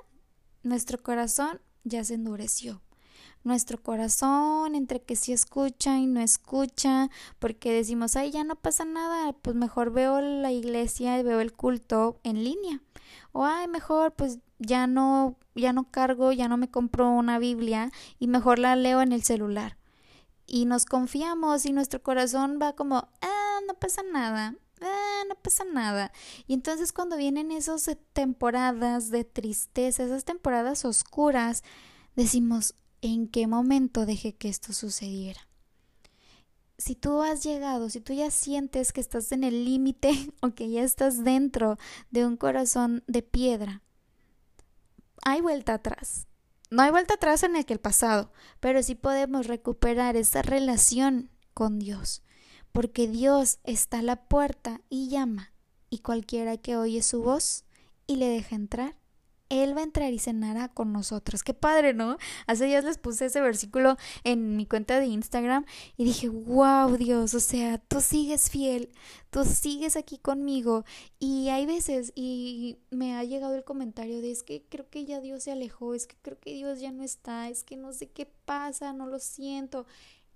nuestro 0.63 1.03
corazón 1.03 1.61
ya 1.83 2.03
se 2.03 2.15
endureció. 2.15 2.81
nuestro 3.43 3.77
corazón, 3.83 4.73
entre 4.73 5.03
que 5.03 5.15
sí 5.15 5.31
escucha 5.31 5.99
y 5.99 6.07
no 6.07 6.19
escucha, 6.19 7.11
porque 7.37 7.71
decimos, 7.71 8.15
ay, 8.15 8.31
ya 8.31 8.43
no 8.43 8.55
pasa 8.55 8.85
nada, 8.85 9.33
pues 9.33 9.55
mejor 9.55 9.91
veo 9.91 10.19
la 10.19 10.51
iglesia 10.51 11.19
y 11.19 11.23
veo 11.23 11.39
el 11.41 11.53
culto 11.53 12.19
en 12.23 12.43
línea. 12.43 12.81
O 13.37 13.43
ay, 13.43 13.67
mejor 13.67 14.13
pues 14.13 14.39
ya 14.59 14.87
no 14.87 15.37
ya 15.55 15.73
no 15.73 15.91
cargo, 15.91 16.31
ya 16.31 16.47
no 16.47 16.55
me 16.55 16.71
compro 16.71 17.09
una 17.09 17.37
Biblia 17.37 17.91
y 18.17 18.27
mejor 18.27 18.59
la 18.59 18.77
leo 18.77 19.01
en 19.01 19.11
el 19.11 19.23
celular. 19.23 19.77
Y 20.47 20.63
nos 20.63 20.85
confiamos 20.85 21.65
y 21.65 21.73
nuestro 21.73 22.01
corazón 22.01 22.59
va 22.61 22.77
como, 22.77 23.09
ah, 23.21 23.59
no 23.67 23.73
pasa 23.73 24.03
nada, 24.03 24.55
ah, 24.79 25.23
no 25.27 25.35
pasa 25.35 25.65
nada. 25.65 26.13
Y 26.47 26.53
entonces 26.53 26.93
cuando 26.93 27.17
vienen 27.17 27.51
esas 27.51 27.91
temporadas 28.13 29.09
de 29.09 29.25
tristeza, 29.25 30.03
esas 30.03 30.23
temporadas 30.23 30.85
oscuras, 30.85 31.61
decimos, 32.15 32.73
¿en 33.01 33.27
qué 33.27 33.47
momento 33.47 34.05
dejé 34.05 34.33
que 34.33 34.47
esto 34.47 34.71
sucediera? 34.71 35.41
Si 36.77 36.95
tú 36.95 37.21
has 37.21 37.43
llegado, 37.43 37.89
si 37.89 38.01
tú 38.01 38.13
ya 38.13 38.31
sientes 38.31 38.91
que 38.91 39.01
estás 39.01 39.31
en 39.31 39.43
el 39.43 39.65
límite 39.65 40.11
o 40.41 40.53
que 40.53 40.69
ya 40.69 40.83
estás 40.83 41.23
dentro 41.23 41.77
de 42.11 42.25
un 42.25 42.37
corazón 42.37 43.03
de 43.07 43.21
piedra, 43.21 43.81
hay 45.23 45.41
vuelta 45.41 45.75
atrás. 45.75 46.27
No 46.69 46.81
hay 46.81 46.91
vuelta 46.91 47.13
atrás 47.13 47.43
en 47.43 47.55
el 47.55 47.79
pasado, 47.79 48.31
pero 48.59 48.81
sí 48.83 48.95
podemos 48.95 49.47
recuperar 49.47 50.15
esa 50.15 50.41
relación 50.41 51.29
con 51.53 51.79
Dios, 51.79 52.23
porque 52.71 53.07
Dios 53.07 53.59
está 53.63 53.99
a 53.99 54.01
la 54.01 54.27
puerta 54.27 54.81
y 54.89 55.09
llama, 55.09 55.53
y 55.89 55.99
cualquiera 55.99 56.57
que 56.57 56.75
oye 56.75 57.01
su 57.01 57.21
voz 57.21 57.65
y 58.07 58.17
le 58.17 58.27
deja 58.27 58.55
entrar, 58.55 58.95
él 59.49 59.75
va 59.75 59.81
a 59.81 59.83
entrar 59.83 60.11
y 60.11 60.19
cenará 60.19 60.69
con 60.69 60.91
nosotros. 60.91 61.43
Qué 61.43 61.53
padre, 61.53 61.93
¿no? 61.93 62.17
Hace 62.47 62.65
días 62.65 62.83
les 62.83 62.97
puse 62.97 63.25
ese 63.25 63.41
versículo 63.41 63.97
en 64.23 64.55
mi 64.55 64.65
cuenta 64.65 64.99
de 64.99 65.05
Instagram 65.05 65.65
y 65.97 66.05
dije, 66.05 66.29
wow, 66.29 66.97
Dios, 66.97 67.33
o 67.33 67.39
sea, 67.39 67.77
tú 67.77 68.01
sigues 68.01 68.49
fiel, 68.49 68.89
tú 69.29 69.45
sigues 69.45 69.95
aquí 69.95 70.17
conmigo. 70.17 70.83
Y 71.19 71.49
hay 71.49 71.65
veces, 71.65 72.11
y 72.15 72.77
me 72.89 73.15
ha 73.15 73.23
llegado 73.23 73.55
el 73.55 73.63
comentario 73.63 74.21
de, 74.21 74.31
es 74.31 74.43
que 74.43 74.63
creo 74.67 74.89
que 74.89 75.05
ya 75.05 75.21
Dios 75.21 75.43
se 75.43 75.51
alejó, 75.51 75.93
es 75.93 76.07
que 76.07 76.15
creo 76.21 76.39
que 76.39 76.53
Dios 76.53 76.79
ya 76.79 76.91
no 76.91 77.03
está, 77.03 77.49
es 77.49 77.63
que 77.63 77.77
no 77.77 77.93
sé 77.93 78.07
qué 78.07 78.25
pasa, 78.45 78.93
no 78.93 79.05
lo 79.07 79.19
siento. 79.19 79.85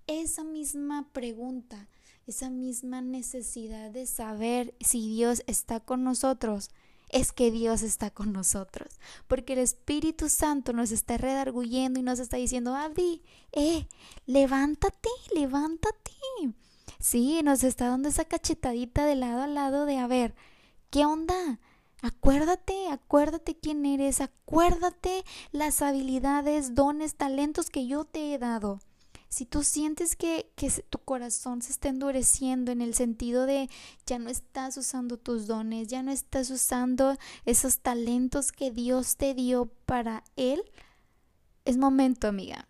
Esa 0.06 0.44
misma 0.44 1.08
pregunta, 1.12 1.88
esa 2.26 2.50
misma 2.50 3.00
necesidad 3.00 3.90
de 3.90 4.06
saber 4.06 4.74
si 4.80 5.08
Dios 5.08 5.42
está 5.46 5.80
con 5.80 6.04
nosotros 6.04 6.70
es 7.10 7.32
que 7.32 7.50
Dios 7.50 7.82
está 7.82 8.10
con 8.10 8.32
nosotros, 8.32 8.88
porque 9.26 9.54
el 9.54 9.58
Espíritu 9.58 10.28
Santo 10.28 10.72
nos 10.72 10.92
está 10.92 11.18
redarguyendo 11.18 11.98
y 12.00 12.02
nos 12.02 12.18
está 12.18 12.36
diciendo, 12.36 12.74
Abdi, 12.74 13.22
eh, 13.52 13.86
levántate, 14.26 15.08
levántate. 15.34 16.12
Sí, 16.98 17.40
nos 17.42 17.64
está 17.64 17.88
dando 17.88 18.08
esa 18.08 18.24
cachetadita 18.24 19.04
de 19.04 19.16
lado 19.16 19.42
a 19.42 19.46
lado 19.46 19.86
de, 19.86 19.98
a 19.98 20.06
ver, 20.06 20.34
¿qué 20.90 21.04
onda? 21.04 21.58
Acuérdate, 22.02 22.88
acuérdate 22.90 23.58
quién 23.58 23.84
eres, 23.84 24.20
acuérdate 24.20 25.24
las 25.52 25.82
habilidades, 25.82 26.74
dones, 26.74 27.16
talentos 27.16 27.70
que 27.70 27.86
yo 27.86 28.04
te 28.04 28.32
he 28.32 28.38
dado 28.38 28.80
si 29.30 29.46
tú 29.46 29.62
sientes 29.62 30.16
que, 30.16 30.50
que, 30.56 30.68
tu 30.90 30.98
corazón 30.98 31.62
se 31.62 31.70
está 31.70 31.88
endureciendo 31.88 32.72
en 32.72 32.82
el 32.82 32.94
sentido 32.94 33.46
de 33.46 33.70
ya 34.04 34.18
no 34.18 34.28
estás 34.28 34.76
usando 34.76 35.16
tus 35.18 35.46
dones, 35.46 35.86
ya 35.86 36.02
no 36.02 36.10
estás 36.10 36.50
usando 36.50 37.16
esos 37.46 37.78
talentos 37.78 38.50
que 38.50 38.72
Dios 38.72 39.16
te 39.16 39.32
dio 39.34 39.66
para 39.86 40.24
Él, 40.34 40.64
es 41.64 41.76
momento, 41.76 42.26
amiga. 42.26 42.66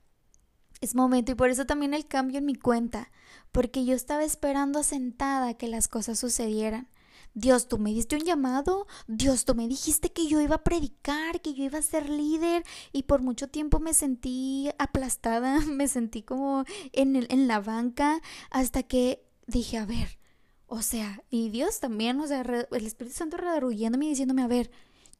Es 0.83 0.94
momento 0.94 1.33
y 1.33 1.35
por 1.35 1.49
eso 1.49 1.64
también 1.64 1.94
el 1.94 2.07
cambio 2.07 2.38
en 2.38 2.46
mi 2.46 2.55
cuenta, 2.55 3.11
porque 3.53 3.87
yo 3.87 3.94
estaba 3.94 4.25
esperando 4.25 4.83
sentada 4.83 5.55
que 5.55 5.66
las 5.66 5.88
cosas 5.88 6.18
sucedieran. 6.18 6.88
Dios, 7.35 7.69
tú 7.69 7.79
me 7.79 7.90
diste 7.90 8.16
un 8.16 8.23
llamado, 8.23 8.87
Dios, 9.07 9.45
tú 9.45 9.55
me 9.55 9.69
dijiste 9.69 10.12
que 10.12 10.27
yo 10.27 10.40
iba 10.40 10.57
a 10.57 10.64
predicar, 10.64 11.40
que 11.40 11.55
yo 11.55 11.64
iba 11.64 11.79
a 11.79 11.83
ser 11.83 12.09
líder 12.09 12.64
y 12.93 13.05
por 13.05 13.23
mucho 13.23 13.49
tiempo 13.49 13.79
me 13.79 13.95
sentí 13.95 14.69
aplastada, 14.79 15.61
me 15.66 15.88
sentí 15.88 16.23
como 16.23 16.64
en, 16.93 17.16
el, 17.16 17.27
en 17.31 17.47
la 17.49 17.61
banca 17.61 18.21
hasta 18.51 18.83
que 18.83 19.25
dije, 19.47 19.79
a 19.79 19.87
ver, 19.87 20.19
o 20.66 20.83
sea, 20.83 21.23
y 21.31 21.51
Dios 21.51 21.81
también, 21.81 22.21
o 22.21 22.27
sea, 22.27 22.43
el 22.43 22.87
Espíritu 22.87 23.16
Santo 23.16 23.37
redarguyéndome 23.37 24.07
y 24.07 24.11
diciéndome, 24.11 24.43
a 24.43 24.49
ver, 24.49 24.71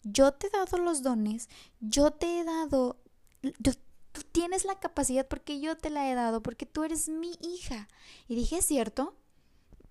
yo 0.03 0.33
te 0.33 0.47
he 0.47 0.51
dado 0.51 0.79
los 0.79 1.03
dones, 1.03 1.49
yo 1.81 2.13
te 2.13 2.41
he 2.41 2.45
dado, 2.45 3.01
tú 4.13 4.23
tienes 4.33 4.65
la 4.65 4.79
capacidad 4.79 5.27
porque 5.27 5.61
yo 5.61 5.77
te 5.77 5.91
la 5.91 6.11
he 6.11 6.15
dado, 6.15 6.43
porque 6.43 6.67
tú 6.67 6.85
eres 6.85 7.09
mi 7.09 7.33
hija. 7.43 7.89
Y 8.29 8.35
dije, 8.35 8.59
¿es 8.59 8.65
cierto? 8.65 9.17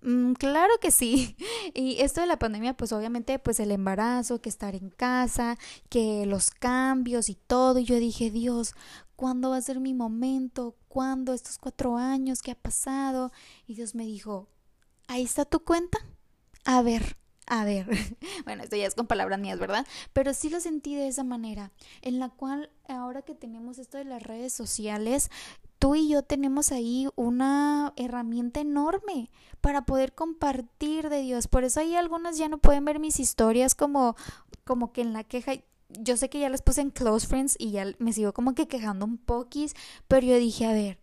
Mm, 0.02 0.32
claro 0.34 0.72
que 0.80 0.90
sí. 0.90 1.36
Y 1.74 2.00
esto 2.00 2.20
de 2.20 2.26
la 2.26 2.38
pandemia, 2.38 2.76
pues 2.76 2.92
obviamente, 2.92 3.38
pues 3.38 3.60
el 3.60 3.70
embarazo, 3.70 4.40
que 4.40 4.48
estar 4.48 4.74
en 4.74 4.90
casa, 4.90 5.56
que 5.88 6.26
los 6.26 6.50
cambios 6.50 7.28
y 7.28 7.34
todo. 7.34 7.78
Y 7.78 7.84
yo 7.84 7.96
dije, 7.96 8.30
Dios, 8.30 8.74
¿cuándo 9.16 9.50
va 9.50 9.56
a 9.58 9.62
ser 9.62 9.80
mi 9.80 9.94
momento? 9.94 10.76
¿Cuándo? 10.88 11.32
Estos 11.34 11.58
cuatro 11.58 11.96
años 11.96 12.42
que 12.42 12.52
ha 12.52 12.54
pasado. 12.54 13.32
Y 13.66 13.74
Dios 13.74 13.94
me 13.94 14.04
dijo, 14.04 14.48
ahí 15.06 15.22
está 15.22 15.44
tu 15.44 15.60
cuenta. 15.60 15.98
A 16.64 16.82
ver, 16.82 17.16
a 17.46 17.64
ver. 17.64 17.86
bueno, 18.44 18.62
esto 18.64 18.76
ya 18.76 18.86
es 18.86 18.94
con 18.94 19.06
palabras 19.06 19.38
mías, 19.38 19.58
¿verdad? 19.58 19.86
Pero 20.12 20.34
sí 20.34 20.50
lo 20.50 20.60
sentí 20.60 20.94
de 20.94 21.08
esa 21.08 21.24
manera, 21.24 21.72
en 22.02 22.18
la 22.18 22.30
cual 22.30 22.70
ahora 22.88 23.22
que 23.22 23.34
tenemos 23.34 23.78
esto 23.78 23.98
de 23.98 24.04
las 24.04 24.22
redes 24.22 24.52
sociales, 24.52 25.30
tú 25.78 25.94
y 25.94 26.08
yo 26.08 26.22
tenemos 26.22 26.72
ahí 26.72 27.08
una 27.16 27.92
herramienta 27.96 28.60
enorme 28.60 29.30
para 29.60 29.82
poder 29.82 30.14
compartir 30.14 31.08
de 31.08 31.22
Dios. 31.22 31.48
Por 31.48 31.64
eso 31.64 31.80
ahí 31.80 31.94
algunas 31.94 32.38
ya 32.38 32.48
no 32.48 32.58
pueden 32.58 32.84
ver 32.84 32.98
mis 32.98 33.20
historias 33.20 33.74
como, 33.74 34.16
como 34.64 34.92
que 34.92 35.02
en 35.02 35.12
la 35.12 35.24
queja. 35.24 35.52
Yo 35.88 36.16
sé 36.16 36.30
que 36.30 36.40
ya 36.40 36.48
las 36.48 36.62
puse 36.62 36.80
en 36.80 36.90
Close 36.90 37.26
Friends 37.26 37.56
y 37.58 37.72
ya 37.72 37.84
me 37.98 38.12
sigo 38.12 38.32
como 38.32 38.54
que 38.54 38.68
quejando 38.68 39.04
un 39.04 39.18
poquis, 39.18 39.74
pero 40.06 40.26
yo 40.26 40.36
dije, 40.36 40.66
a 40.66 40.72
ver, 40.72 40.98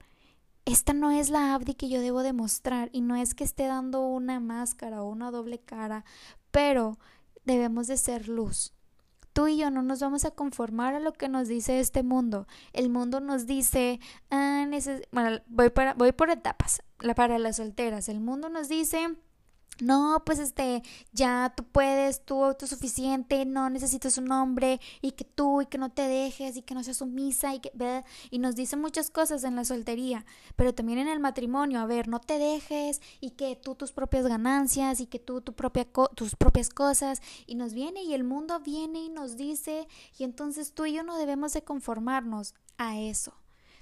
esta 0.65 0.93
no 0.93 1.11
es 1.11 1.29
la 1.29 1.53
Abdi 1.53 1.73
que 1.73 1.89
yo 1.89 2.01
debo 2.01 2.23
demostrar 2.23 2.89
y 2.93 3.01
no 3.01 3.15
es 3.15 3.33
que 3.33 3.43
esté 3.43 3.67
dando 3.67 4.05
una 4.05 4.39
máscara 4.39 5.03
o 5.03 5.09
una 5.09 5.31
doble 5.31 5.59
cara, 5.59 6.05
pero 6.51 6.97
debemos 7.45 7.87
de 7.87 7.97
ser 7.97 8.27
luz 8.27 8.76
tú 9.38 9.47
y 9.47 9.58
yo 9.58 9.69
no 9.69 9.84
nos 9.84 10.00
vamos 10.00 10.26
a 10.26 10.32
conformar 10.32 10.95
a 10.95 11.00
lo 11.00 11.13
que 11.13 11.30
nos 11.30 11.47
dice 11.47 11.80
este 11.80 12.02
mundo. 12.02 12.47
El 12.73 12.89
mundo 12.89 13.19
nos 13.19 13.45
dice, 13.45 14.00
ah, 14.32 14.65
bueno, 15.12 15.41
voy, 15.45 15.69
para, 15.69 15.93
voy 15.93 16.12
por 16.12 16.32
etapas, 16.32 16.82
la, 17.02 17.13
para 17.13 17.38
las 17.38 17.58
solteras. 17.58 18.10
El 18.10 18.19
mundo 18.19 18.50
nos 18.50 18.67
dice 18.67 19.15
no, 19.81 20.23
pues 20.25 20.39
este, 20.39 20.83
ya 21.11 21.53
tú 21.55 21.63
puedes, 21.63 22.25
tú 22.25 22.43
autosuficiente, 22.43 23.45
no 23.45 23.69
necesitas 23.69 24.17
un 24.17 24.31
hombre 24.31 24.79
y 25.01 25.11
que 25.11 25.23
tú 25.23 25.61
y 25.61 25.65
que 25.67 25.77
no 25.77 25.91
te 25.91 26.07
dejes 26.07 26.57
y 26.57 26.61
que 26.61 26.73
no 26.73 26.83
seas 26.83 26.97
sumisa 26.97 27.53
y 27.53 27.59
que 27.59 27.71
y 28.31 28.39
nos 28.39 28.55
dice 28.55 28.75
muchas 28.75 29.09
cosas 29.09 29.43
en 29.43 29.55
la 29.55 29.65
soltería, 29.65 30.25
pero 30.55 30.73
también 30.73 30.99
en 30.99 31.07
el 31.07 31.19
matrimonio, 31.19 31.79
a 31.79 31.85
ver, 31.85 32.07
no 32.07 32.19
te 32.19 32.39
dejes 32.39 33.01
y 33.21 33.31
que 33.31 33.55
tú 33.55 33.75
tus 33.75 33.91
propias 33.91 34.25
ganancias 34.25 34.99
y 34.99 35.05
que 35.05 35.19
tú 35.19 35.41
tu 35.41 35.53
propia 35.53 35.87
tus 36.15 36.35
propias 36.35 36.69
cosas 36.69 37.21
y 37.45 37.55
nos 37.55 37.73
viene 37.73 38.03
y 38.03 38.13
el 38.13 38.23
mundo 38.23 38.59
viene 38.59 38.99
y 38.99 39.09
nos 39.09 39.37
dice 39.37 39.87
y 40.17 40.23
entonces 40.23 40.73
tú 40.73 40.85
y 40.85 40.93
yo 40.93 41.03
no 41.03 41.17
debemos 41.17 41.53
de 41.53 41.63
conformarnos 41.63 42.53
a 42.77 42.97
eso. 42.99 43.33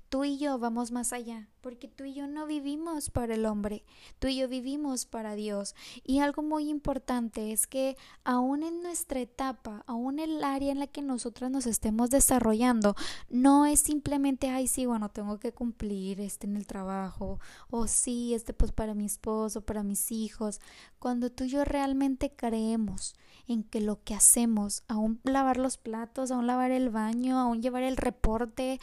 Tú 0.10 0.24
y 0.24 0.38
yo 0.38 0.60
vamos 0.60 0.91
más 0.91 1.13
allá, 1.13 1.50
porque 1.62 1.88
tú 1.88 2.04
y 2.04 2.13
yo 2.13 2.28
no 2.28 2.46
vivimos 2.46 3.10
para 3.10 3.34
el 3.34 3.46
hombre, 3.46 3.84
tú 4.20 4.28
y 4.28 4.38
yo 4.38 4.48
vivimos 4.48 5.06
para 5.06 5.34
Dios. 5.34 5.76
Y 6.04 6.20
algo 6.20 6.44
muy 6.44 6.70
importante 6.70 7.52
es 7.52 7.65
que 7.65 7.98
aún 8.24 8.63
en 8.63 8.84
nuestra 8.84 9.20
etapa, 9.20 9.84
aún 9.88 10.20
el 10.20 10.44
área 10.44 10.72
en 10.72 10.80
la 10.80 10.88
que 10.88 11.02
nosotros 11.02 11.50
nos 11.50 11.65
estemos 11.65 12.12
desarrollando, 12.12 12.96
no 13.30 13.65
es 13.65 13.80
simplemente, 13.80 14.50
ay, 14.50 14.68
sí, 14.68 14.86
bueno, 14.86 15.10
tengo 15.10 15.39
que 15.39 15.54
cumplir 15.54 16.22
este 16.22 16.46
en 16.46 16.56
el 16.56 16.68
trabajo, 16.68 17.39
o 17.70 17.88
sí, 17.88 18.34
este 18.36 18.54
pues 18.54 18.72
para 18.72 18.94
mi 18.94 19.06
esposo, 19.06 19.62
para 19.62 19.82
mis 19.82 20.12
hijos. 20.12 20.60
Cuando 21.00 21.32
tú 21.32 21.46
y 21.46 21.50
yo 21.50 21.65
realmente 21.65 22.32
creemos 22.36 23.15
en 23.48 23.63
que 23.63 23.82
lo 23.82 24.04
que 24.04 24.15
hacemos, 24.15 24.84
aún 24.88 25.20
lavar 25.24 25.58
los 25.58 25.78
platos, 25.78 26.32
aún 26.32 26.48
lavar 26.48 26.72
el 26.72 26.89
baño, 26.89 27.39
aún 27.39 27.62
llevar 27.62 27.84
el 27.84 27.98
reporte, 27.98 28.80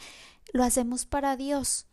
lo 0.53 0.63
hacemos 0.63 1.05
para 1.05 1.35
Dios. 1.35 1.87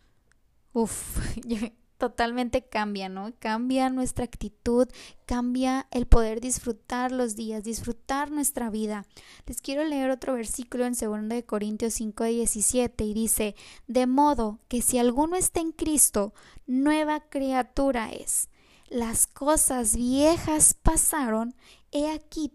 Uf, 0.73 1.19
totalmente 1.99 2.63
cambia, 2.67 3.09
¿no? 3.09 3.33
Cambia 3.39 3.91
nuestra 3.91 4.25
actitud, 4.25 4.89
cambia 5.27 5.87
el 5.91 6.07
poder 6.07 6.41
disfrutar 6.41 7.13
los 7.13 7.37
días, 7.37 7.65
disfrutar 7.65 8.31
nuestra 8.31 8.71
vida. 8.71 9.05
Les 9.47 9.61
quiero 9.61 9.85
leer 9.85 10.11
otro 10.11 10.35
versículo 10.35 10.87
en 10.87 10.95
2 10.95 11.45
Corintios 11.45 11.95
5, 11.95 12.25
17 12.25 13.05
y 13.05 13.15
dice, 13.15 13.55
de 13.87 14.07
modo 14.07 14.61
que 14.69 14.81
si 14.81 14.99
alguno 14.99 15.37
está 15.37 15.61
en 15.61 15.73
Cristo, 15.73 16.33
nueva 16.67 17.21
criatura 17.29 18.13
es. 18.13 18.49
Las 18.89 19.27
cosas 19.27 19.95
viejas 19.95 20.75
pasaron, 20.75 21.55
he 21.93 22.11
aquí 22.11 22.53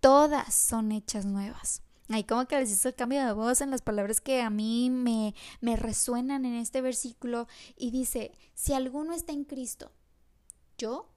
todas 0.00 0.54
son 0.54 0.92
hechas 0.92 1.24
nuevas. 1.24 1.82
Ahí 2.08 2.24
como 2.24 2.46
que 2.46 2.58
les 2.58 2.70
hizo 2.70 2.88
el 2.88 2.94
cambio 2.94 3.24
de 3.24 3.32
voz 3.32 3.60
en 3.60 3.70
las 3.70 3.82
palabras 3.82 4.20
que 4.20 4.40
a 4.40 4.50
mí 4.50 4.90
me, 4.90 5.34
me 5.60 5.76
resuenan 5.76 6.44
en 6.44 6.54
este 6.54 6.80
versículo 6.80 7.46
y 7.76 7.90
dice, 7.90 8.32
si 8.54 8.72
alguno 8.72 9.12
está 9.12 9.32
en 9.32 9.44
Cristo, 9.44 9.90
yo 10.78 11.08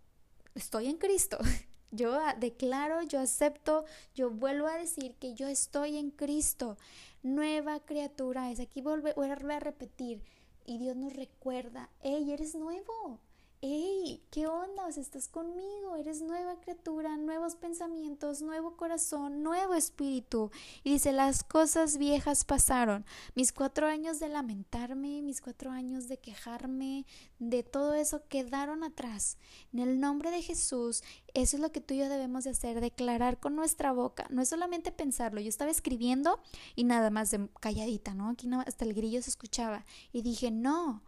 estoy 0.56 0.88
en 0.88 0.98
Cristo. 0.98 1.38
Yo 1.94 2.18
declaro, 2.40 3.02
yo 3.02 3.20
acepto, 3.20 3.84
yo 4.16 4.30
vuelvo 4.30 4.68
a 4.68 4.78
decir 4.78 5.14
que 5.16 5.34
yo 5.34 5.50
estoy 5.50 5.98
en 5.98 6.10
Cristo. 6.10 6.78
Nueva 7.22 7.82
criatura 7.82 8.50
es. 8.50 8.62
Aquí 8.62 8.82
vuelve, 8.82 9.12
vuelve 9.14 9.54
a 9.54 9.60
repetir. 9.60 10.24
Y 10.66 10.78
Dios 10.78 10.96
nos 10.96 11.12
recuerda, 11.12 11.90
hey, 12.00 12.32
eres 12.32 12.56
nuevo 12.56 13.20
hey, 13.64 14.24
¿qué 14.32 14.48
onda? 14.48 14.90
estás 14.90 15.28
conmigo, 15.28 15.96
eres 15.96 16.22
nueva 16.22 16.60
criatura, 16.60 17.16
nuevos 17.16 17.56
pensamientos, 17.56 18.42
nuevo 18.42 18.76
corazón, 18.76 19.44
nuevo 19.44 19.76
espíritu. 19.76 20.52
Y 20.84 20.94
dice, 20.94 21.14
las 21.14 21.44
cosas 21.44 21.98
viejas 21.98 22.44
pasaron. 22.44 23.06
Mis 23.36 23.54
cuatro 23.54 23.88
años 23.88 24.20
de 24.20 24.30
lamentarme, 24.30 25.22
mis 25.22 25.40
cuatro 25.40 25.70
años 25.70 26.08
de 26.08 26.18
quejarme, 26.18 27.06
de 27.40 27.64
todo 27.64 27.94
eso 27.94 28.28
quedaron 28.28 28.84
atrás. 28.84 29.38
En 29.72 29.80
el 29.80 30.00
nombre 30.00 30.32
de 30.32 30.42
Jesús, 30.42 31.04
eso 31.34 31.56
es 31.56 31.62
lo 31.62 31.72
que 31.72 31.80
tú 31.80 31.94
y 31.94 32.00
yo 32.00 32.10
debemos 32.10 32.44
de 32.44 32.50
hacer, 32.50 32.82
declarar 32.82 33.40
con 33.40 33.56
nuestra 33.56 33.94
boca. 33.94 34.26
No 34.30 34.42
es 34.42 34.50
solamente 34.50 34.92
pensarlo. 34.92 35.40
Yo 35.40 35.50
estaba 35.50 35.72
escribiendo 35.72 36.42
y 36.76 36.84
nada 36.84 37.12
más 37.12 37.32
de 37.32 37.48
calladita, 37.60 38.14
¿no? 38.14 38.30
Aquí 38.30 38.48
no, 38.48 38.62
hasta 38.62 38.86
el 38.86 38.94
grillo 38.94 39.22
se 39.22 39.30
escuchaba. 39.30 39.86
Y 40.12 40.24
dije, 40.24 40.52
no, 40.52 41.04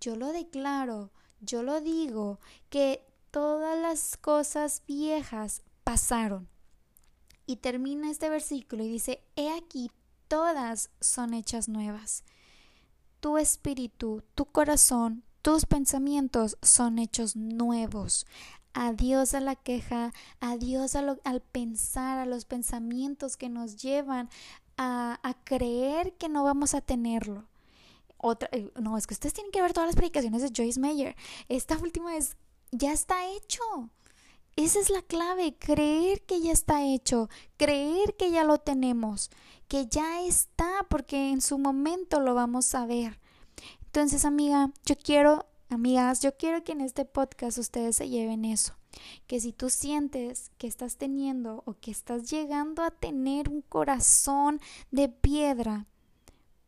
yo 0.00 0.16
lo 0.16 0.32
declaro 0.32 1.10
yo 1.46 1.62
lo 1.62 1.80
digo, 1.80 2.40
que 2.68 3.06
todas 3.30 3.78
las 3.78 4.16
cosas 4.16 4.82
viejas 4.86 5.62
pasaron. 5.84 6.48
Y 7.46 7.56
termina 7.56 8.10
este 8.10 8.28
versículo 8.28 8.82
y 8.82 8.88
dice, 8.88 9.22
he 9.36 9.56
aquí, 9.56 9.90
todas 10.28 10.90
son 11.00 11.32
hechas 11.32 11.68
nuevas. 11.68 12.24
Tu 13.20 13.38
espíritu, 13.38 14.22
tu 14.34 14.46
corazón, 14.46 15.22
tus 15.42 15.64
pensamientos 15.64 16.58
son 16.60 16.98
hechos 16.98 17.36
nuevos. 17.36 18.26
Adiós 18.74 19.32
a 19.34 19.40
la 19.40 19.54
queja, 19.54 20.12
adiós 20.40 20.96
al 20.96 21.40
pensar, 21.40 22.18
a 22.18 22.26
los 22.26 22.44
pensamientos 22.44 23.36
que 23.36 23.48
nos 23.48 23.76
llevan 23.76 24.28
a, 24.76 25.36
creer 25.44 26.14
que 26.14 26.28
no 26.28 26.44
vamos 26.44 26.74
a 26.74 26.80
tenerlo 26.80 27.46
otra, 28.18 28.48
eh, 28.52 28.70
no, 28.80 28.96
es 28.96 29.06
que 29.06 29.14
ustedes 29.14 29.34
tienen 29.34 29.52
que 29.52 29.62
ver 29.62 29.72
todas 29.72 29.88
las 29.88 29.96
predicaciones 29.96 30.42
de 30.42 30.52
Joyce 30.54 30.80
Meyer. 30.80 31.16
Esta 31.48 31.78
última 31.82 32.16
es, 32.16 32.36
ya 32.72 32.92
está 32.92 33.28
hecho. 33.30 33.62
Esa 34.56 34.80
es 34.80 34.88
la 34.88 35.02
clave, 35.02 35.54
creer 35.58 36.22
que 36.22 36.40
ya 36.40 36.50
está 36.50 36.82
hecho, 36.82 37.28
creer 37.58 38.16
que 38.16 38.30
ya 38.30 38.42
lo 38.42 38.56
tenemos, 38.56 39.30
que 39.68 39.86
ya 39.86 40.22
está, 40.22 40.86
porque 40.88 41.30
en 41.30 41.42
su 41.42 41.58
momento 41.58 42.20
lo 42.20 42.34
vamos 42.34 42.74
a 42.74 42.86
ver. 42.86 43.20
Entonces, 43.84 44.24
amiga, 44.24 44.72
yo 44.86 44.96
quiero, 44.96 45.44
amigas, 45.68 46.22
yo 46.22 46.38
quiero 46.38 46.64
que 46.64 46.72
en 46.72 46.80
este 46.80 47.04
podcast 47.04 47.58
ustedes 47.58 47.96
se 47.96 48.08
lleven 48.08 48.46
eso. 48.46 48.72
Que 49.26 49.40
si 49.40 49.52
tú 49.52 49.68
sientes 49.68 50.50
que 50.56 50.66
estás 50.66 50.96
teniendo 50.96 51.62
o 51.66 51.74
que 51.74 51.90
estás 51.90 52.30
llegando 52.30 52.82
a 52.82 52.90
tener 52.90 53.50
un 53.50 53.60
corazón 53.60 54.58
de 54.90 55.10
piedra, 55.10 55.86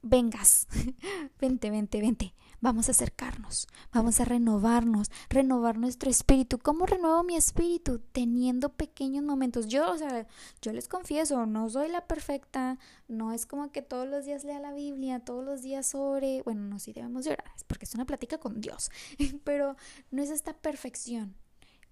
vengas, 0.03 0.67
vente, 1.41 1.71
vente, 1.71 2.01
vente, 2.01 2.35
vamos 2.61 2.89
a 2.89 2.93
acercarnos, 2.93 3.67
vamos 3.93 4.21
a 4.21 4.25
renovarnos, 4.25 5.11
renovar 5.29 5.79
nuestro 5.79 6.11
espíritu. 6.11 6.59
¿Cómo 6.59 6.87
renuevo 6.87 7.23
mi 7.25 7.37
espíritu? 7.37 8.01
Teniendo 8.13 8.71
pequeños 8.71 9.25
momentos. 9.25 9.69
Yo, 9.69 9.91
o 9.91 9.99
sea, 9.99 10.27
yo 10.63 10.73
les 10.73 10.89
confieso, 10.89 11.47
no 11.47 11.69
soy 11.69 11.89
la 11.89 12.07
perfecta, 12.07 12.79
no 13.07 13.33
es 13.33 13.47
como 13.47 13.71
que 13.71 13.83
todos 13.83 14.09
los 14.09 14.25
días 14.25 14.45
lea 14.45 14.61
la 14.61 14.73
Biblia, 14.73 15.21
todos 15.21 15.45
los 15.45 15.63
días 15.63 15.95
ore, 15.95 16.43
bueno, 16.45 16.63
no, 16.63 16.79
sí 16.79 16.93
debemos 16.93 17.25
llorar, 17.25 17.51
es 17.57 17.65
porque 17.65 17.85
es 17.85 17.95
una 17.95 18.07
plática 18.07 18.39
con 18.39 18.61
Dios, 18.61 18.91
pero 19.45 19.77
no 20.11 20.23
es 20.23 20.31
esta 20.31 20.53
perfección, 20.53 21.35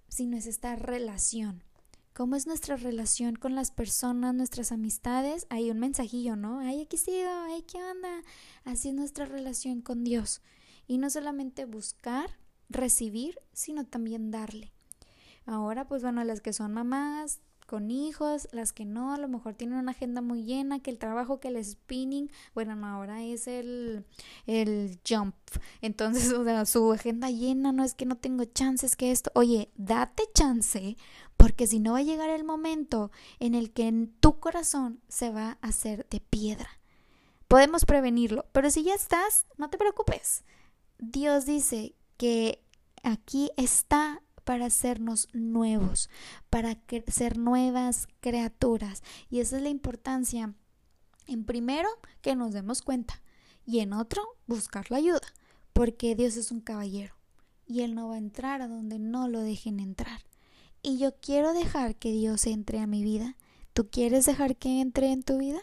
sino 0.09 0.37
es 0.37 0.47
esta 0.47 0.77
relación 0.77 1.63
cómo 2.17 2.35
es 2.35 2.47
nuestra 2.47 2.77
relación 2.77 3.37
con 3.37 3.55
las 3.55 3.71
personas, 3.71 4.35
nuestras 4.35 4.73
amistades, 4.73 5.47
hay 5.51 5.71
un 5.71 5.79
mensajillo, 5.79 6.35
¿no? 6.35 6.61
Ay, 6.61 6.81
aquí 6.81 6.97
sigo, 6.97 7.29
ay, 7.29 7.63
¿qué 7.71 7.77
onda? 7.77 8.23
Así 8.65 8.89
es 8.89 8.95
nuestra 8.95 9.27
relación 9.27 9.83
con 9.83 10.03
Dios. 10.03 10.41
Y 10.87 10.97
no 10.97 11.11
solamente 11.11 11.67
buscar, 11.67 12.31
recibir, 12.71 13.39
sino 13.53 13.85
también 13.85 14.31
darle. 14.31 14.73
Ahora, 15.45 15.89
pues 15.89 16.01
bueno, 16.01 16.25
las 16.25 16.41
que 16.41 16.55
son 16.55 16.73
mamás, 16.73 17.41
con 17.67 17.91
hijos, 17.91 18.49
las 18.53 18.73
que 18.73 18.85
no, 18.85 19.13
a 19.13 19.19
lo 19.19 19.29
mejor 19.29 19.55
tienen 19.55 19.79
una 19.79 19.91
agenda 19.91 20.21
muy 20.21 20.45
llena, 20.45 20.81
que 20.81 20.91
el 20.91 20.99
trabajo, 20.99 21.41
que 21.41 21.49
el 21.49 21.63
spinning, 21.63 22.31
bueno, 22.55 22.77
no, 22.77 22.87
ahora 22.87 23.23
es 23.23 23.47
el, 23.49 24.05
el 24.47 24.99
jump. 25.07 25.35
Entonces, 25.83 26.33
o 26.33 26.45
sea, 26.45 26.65
su 26.65 26.93
agenda 26.93 27.31
llena, 27.31 27.73
no 27.73 27.85
es 27.85 27.95
que 27.95 28.07
no 28.07 28.17
tengo 28.17 28.45
chances, 28.45 28.97
que 28.97 29.11
esto, 29.11 29.31
oye, 29.35 29.71
date 29.77 30.23
chance, 30.35 30.97
porque 31.37 31.67
si 31.67 31.81
no 31.81 31.93
va 31.93 31.99
a 31.99 32.03
llegar 32.03 32.31
el 32.31 32.45
momento 32.45 33.11
en 33.41 33.55
el 33.55 33.73
que 33.73 33.89
en 33.89 34.15
tu 34.21 34.39
corazón 34.39 35.01
se 35.09 35.31
va 35.31 35.59
a 35.61 35.69
hacer 35.69 36.07
de 36.09 36.21
piedra. 36.21 36.69
Podemos 37.49 37.85
prevenirlo, 37.85 38.47
pero 38.53 38.71
si 38.71 38.83
ya 38.83 38.95
estás, 38.95 39.47
no 39.57 39.71
te 39.71 39.79
preocupes. 39.79 40.45
Dios 40.99 41.47
dice 41.47 41.95
que 42.17 42.63
aquí 43.03 43.51
está 43.57 44.23
para 44.47 44.67
hacernos 44.67 45.29
nuevos, 45.33 46.09
para 46.51 46.79
ser 47.09 47.37
nuevas 47.37 48.07
criaturas. 48.21 49.03
Y 49.29 49.41
esa 49.41 49.57
es 49.57 49.63
la 49.65 49.71
importancia. 49.71 50.55
En 51.27 51.45
primero, 51.45 51.89
que 52.21 52.37
nos 52.37 52.53
demos 52.53 52.81
cuenta. 52.81 53.21
Y 53.65 53.81
en 53.81 53.93
otro, 53.93 54.23
buscar 54.47 54.89
la 54.93 54.99
ayuda. 54.99 55.27
Porque 55.73 56.15
Dios 56.15 56.37
es 56.37 56.53
un 56.53 56.61
caballero. 56.61 57.17
Y 57.67 57.81
Él 57.81 57.97
no 57.97 58.09
va 58.09 58.15
a 58.15 58.19
entrar 58.19 58.63
a 58.63 58.69
donde 58.69 59.01
no 59.01 59.27
lo 59.27 59.41
dejen 59.41 59.81
entrar. 59.81 60.23
Y 60.81 60.99
yo 60.99 61.17
quiero 61.21 61.53
dejar 61.53 61.97
que 61.97 62.13
Dios 62.13 62.47
entre 62.47 62.79
a 62.79 62.87
mi 62.87 63.03
vida. 63.03 63.37
¿Tú 63.73 63.91
quieres 63.91 64.27
dejar 64.27 64.55
que 64.55 64.81
entre 64.81 65.11
en 65.11 65.25
tu 65.25 65.39
vida? 65.39 65.61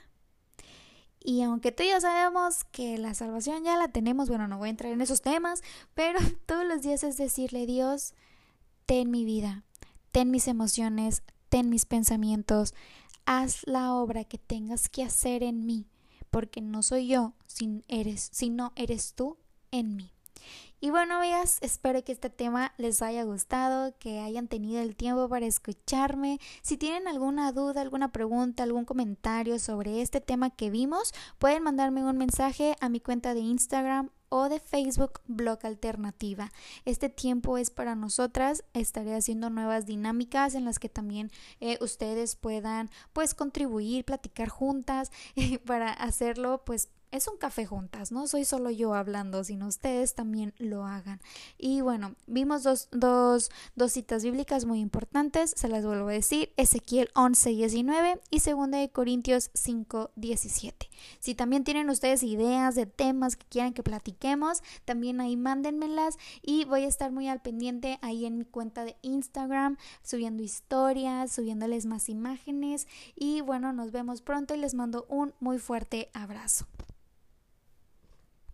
Y 1.22 1.42
aunque 1.42 1.72
tú 1.72 1.84
y 1.84 1.90
yo 1.90 2.02
sabemos 2.02 2.66
que 2.66 2.98
la 2.98 3.14
salvación 3.14 3.64
ya 3.64 3.78
la 3.78 3.88
tenemos, 3.88 4.28
bueno, 4.28 4.50
no 4.50 4.58
voy 4.58 4.68
a 4.68 4.72
entrar 4.72 4.92
en 4.92 5.00
esos 5.00 5.22
temas, 5.22 5.62
pero 5.94 6.20
todos 6.46 6.66
los 6.66 6.82
días 6.82 7.06
es 7.06 7.16
decirle, 7.16 7.66
Dios, 7.66 8.14
ten 8.86 9.12
mi 9.12 9.26
vida, 9.26 9.64
ten 10.12 10.32
mis 10.32 10.48
emociones, 10.48 11.24
ten 11.50 11.70
mis 11.70 11.86
pensamientos, 11.86 12.74
haz 13.26 13.62
la 13.66 13.94
obra 13.94 14.24
que 14.24 14.38
tengas 14.38 14.90
que 14.90 15.04
hacer 15.04 15.44
en 15.44 15.66
mí, 15.66 15.88
porque 16.30 16.62
no 16.62 16.84
soy 16.84 17.08
yo, 17.08 17.34
sin 17.48 17.84
eres, 17.88 18.30
sino 18.32 18.74
eres 18.76 19.14
tú 19.14 19.38
en 19.72 19.96
mí. 19.96 20.14
Y 20.84 20.90
bueno, 20.90 21.16
amigas, 21.16 21.60
espero 21.62 22.04
que 22.04 22.12
este 22.12 22.30
tema 22.30 22.74
les 22.78 23.02
haya 23.02 23.24
gustado, 23.24 23.98
que 24.00 24.20
hayan 24.20 24.50
tenido 24.50 24.82
el 24.82 24.98
tiempo 24.98 25.30
para 25.30 25.46
escucharme. 25.46 26.40
Si 26.62 26.76
tienen 26.76 27.08
alguna 27.08 27.54
duda, 27.54 27.80
alguna 27.80 28.12
pregunta, 28.12 28.64
algún 28.64 28.84
comentario 28.84 29.60
sobre 29.60 30.02
este 30.02 30.20
tema 30.20 30.50
que 30.50 30.70
vimos, 30.70 31.14
pueden 31.40 31.64
mandarme 31.64 32.04
un 32.04 32.18
mensaje 32.18 32.76
a 32.82 32.90
mi 32.90 33.00
cuenta 33.00 33.34
de 33.34 33.40
Instagram 33.40 34.10
o 34.34 34.50
de 34.50 34.60
Facebook 34.60 35.22
Blog 35.28 35.60
Alternativa. 35.64 36.52
Este 36.86 37.08
tiempo 37.08 37.60
es 37.60 37.70
para 37.70 37.94
nosotras. 37.94 38.64
Estaré 38.74 39.14
haciendo 39.14 39.52
nuevas 39.52 39.86
dinámicas 39.86 40.56
en 40.56 40.66
las 40.66 40.80
que 40.80 40.90
también 40.90 41.30
eh, 41.60 41.78
ustedes 41.82 42.36
puedan 42.36 42.90
pues 43.14 43.36
contribuir, 43.36 44.06
platicar 44.06 44.50
juntas 44.50 45.12
para 45.68 45.92
hacerlo 45.94 46.64
pues 46.66 46.90
es 47.14 47.28
un 47.28 47.38
café 47.38 47.64
juntas, 47.68 48.12
no 48.12 48.26
soy 48.26 48.44
solo 48.44 48.72
yo 48.72 48.96
hablando, 48.96 49.44
sino 49.44 49.68
ustedes 49.68 50.16
también 50.16 50.52
lo 50.58 50.84
hagan. 50.84 51.22
Y 51.60 51.82
bueno, 51.82 52.16
vimos 52.26 52.64
dos, 52.64 52.88
dos, 52.92 53.52
dos 53.76 53.92
citas 53.92 54.24
bíblicas 54.24 54.66
muy 54.66 54.80
importantes, 54.80 55.54
se 55.56 55.70
las 55.70 55.86
vuelvo 55.86 56.10
a 56.10 56.14
decir, 56.14 56.52
Ezequiel 56.58 57.10
11, 57.14 57.52
19 57.52 58.20
y 58.32 58.40
2 58.40 58.72
de 58.72 58.90
Corintios 58.90 59.52
5, 59.54 60.10
17. 60.16 60.90
Si 61.20 61.36
también 61.36 61.64
tienen 61.64 61.92
ustedes 61.92 62.24
ideas 62.24 62.74
de 62.74 62.88
temas 62.88 63.36
que 63.36 63.46
quieran 63.46 63.74
que 63.74 63.84
platiquemos, 63.84 64.64
también 64.84 65.22
ahí 65.22 65.38
mándenmelas 65.38 66.18
y 66.42 66.66
voy 66.66 66.86
a 66.86 66.88
estar 66.88 67.12
muy 67.12 67.28
al 67.28 67.44
pendiente 67.44 68.00
ahí 68.02 68.26
en 68.26 68.40
mi 68.40 68.46
cuenta 68.46 68.86
de 68.86 68.98
Instagram, 69.04 69.78
subiendo 70.02 70.42
historias, 70.42 71.32
subiéndoles 71.32 71.86
más 71.86 72.10
imágenes 72.10 72.88
y 73.16 73.42
bueno, 73.42 73.72
nos 73.72 73.92
vemos 73.92 74.24
pronto 74.24 74.56
y 74.56 74.58
les 74.58 74.74
mando 74.74 75.06
un 75.10 75.36
muy 75.40 75.60
fuerte 75.60 76.10
abrazo. 76.14 76.66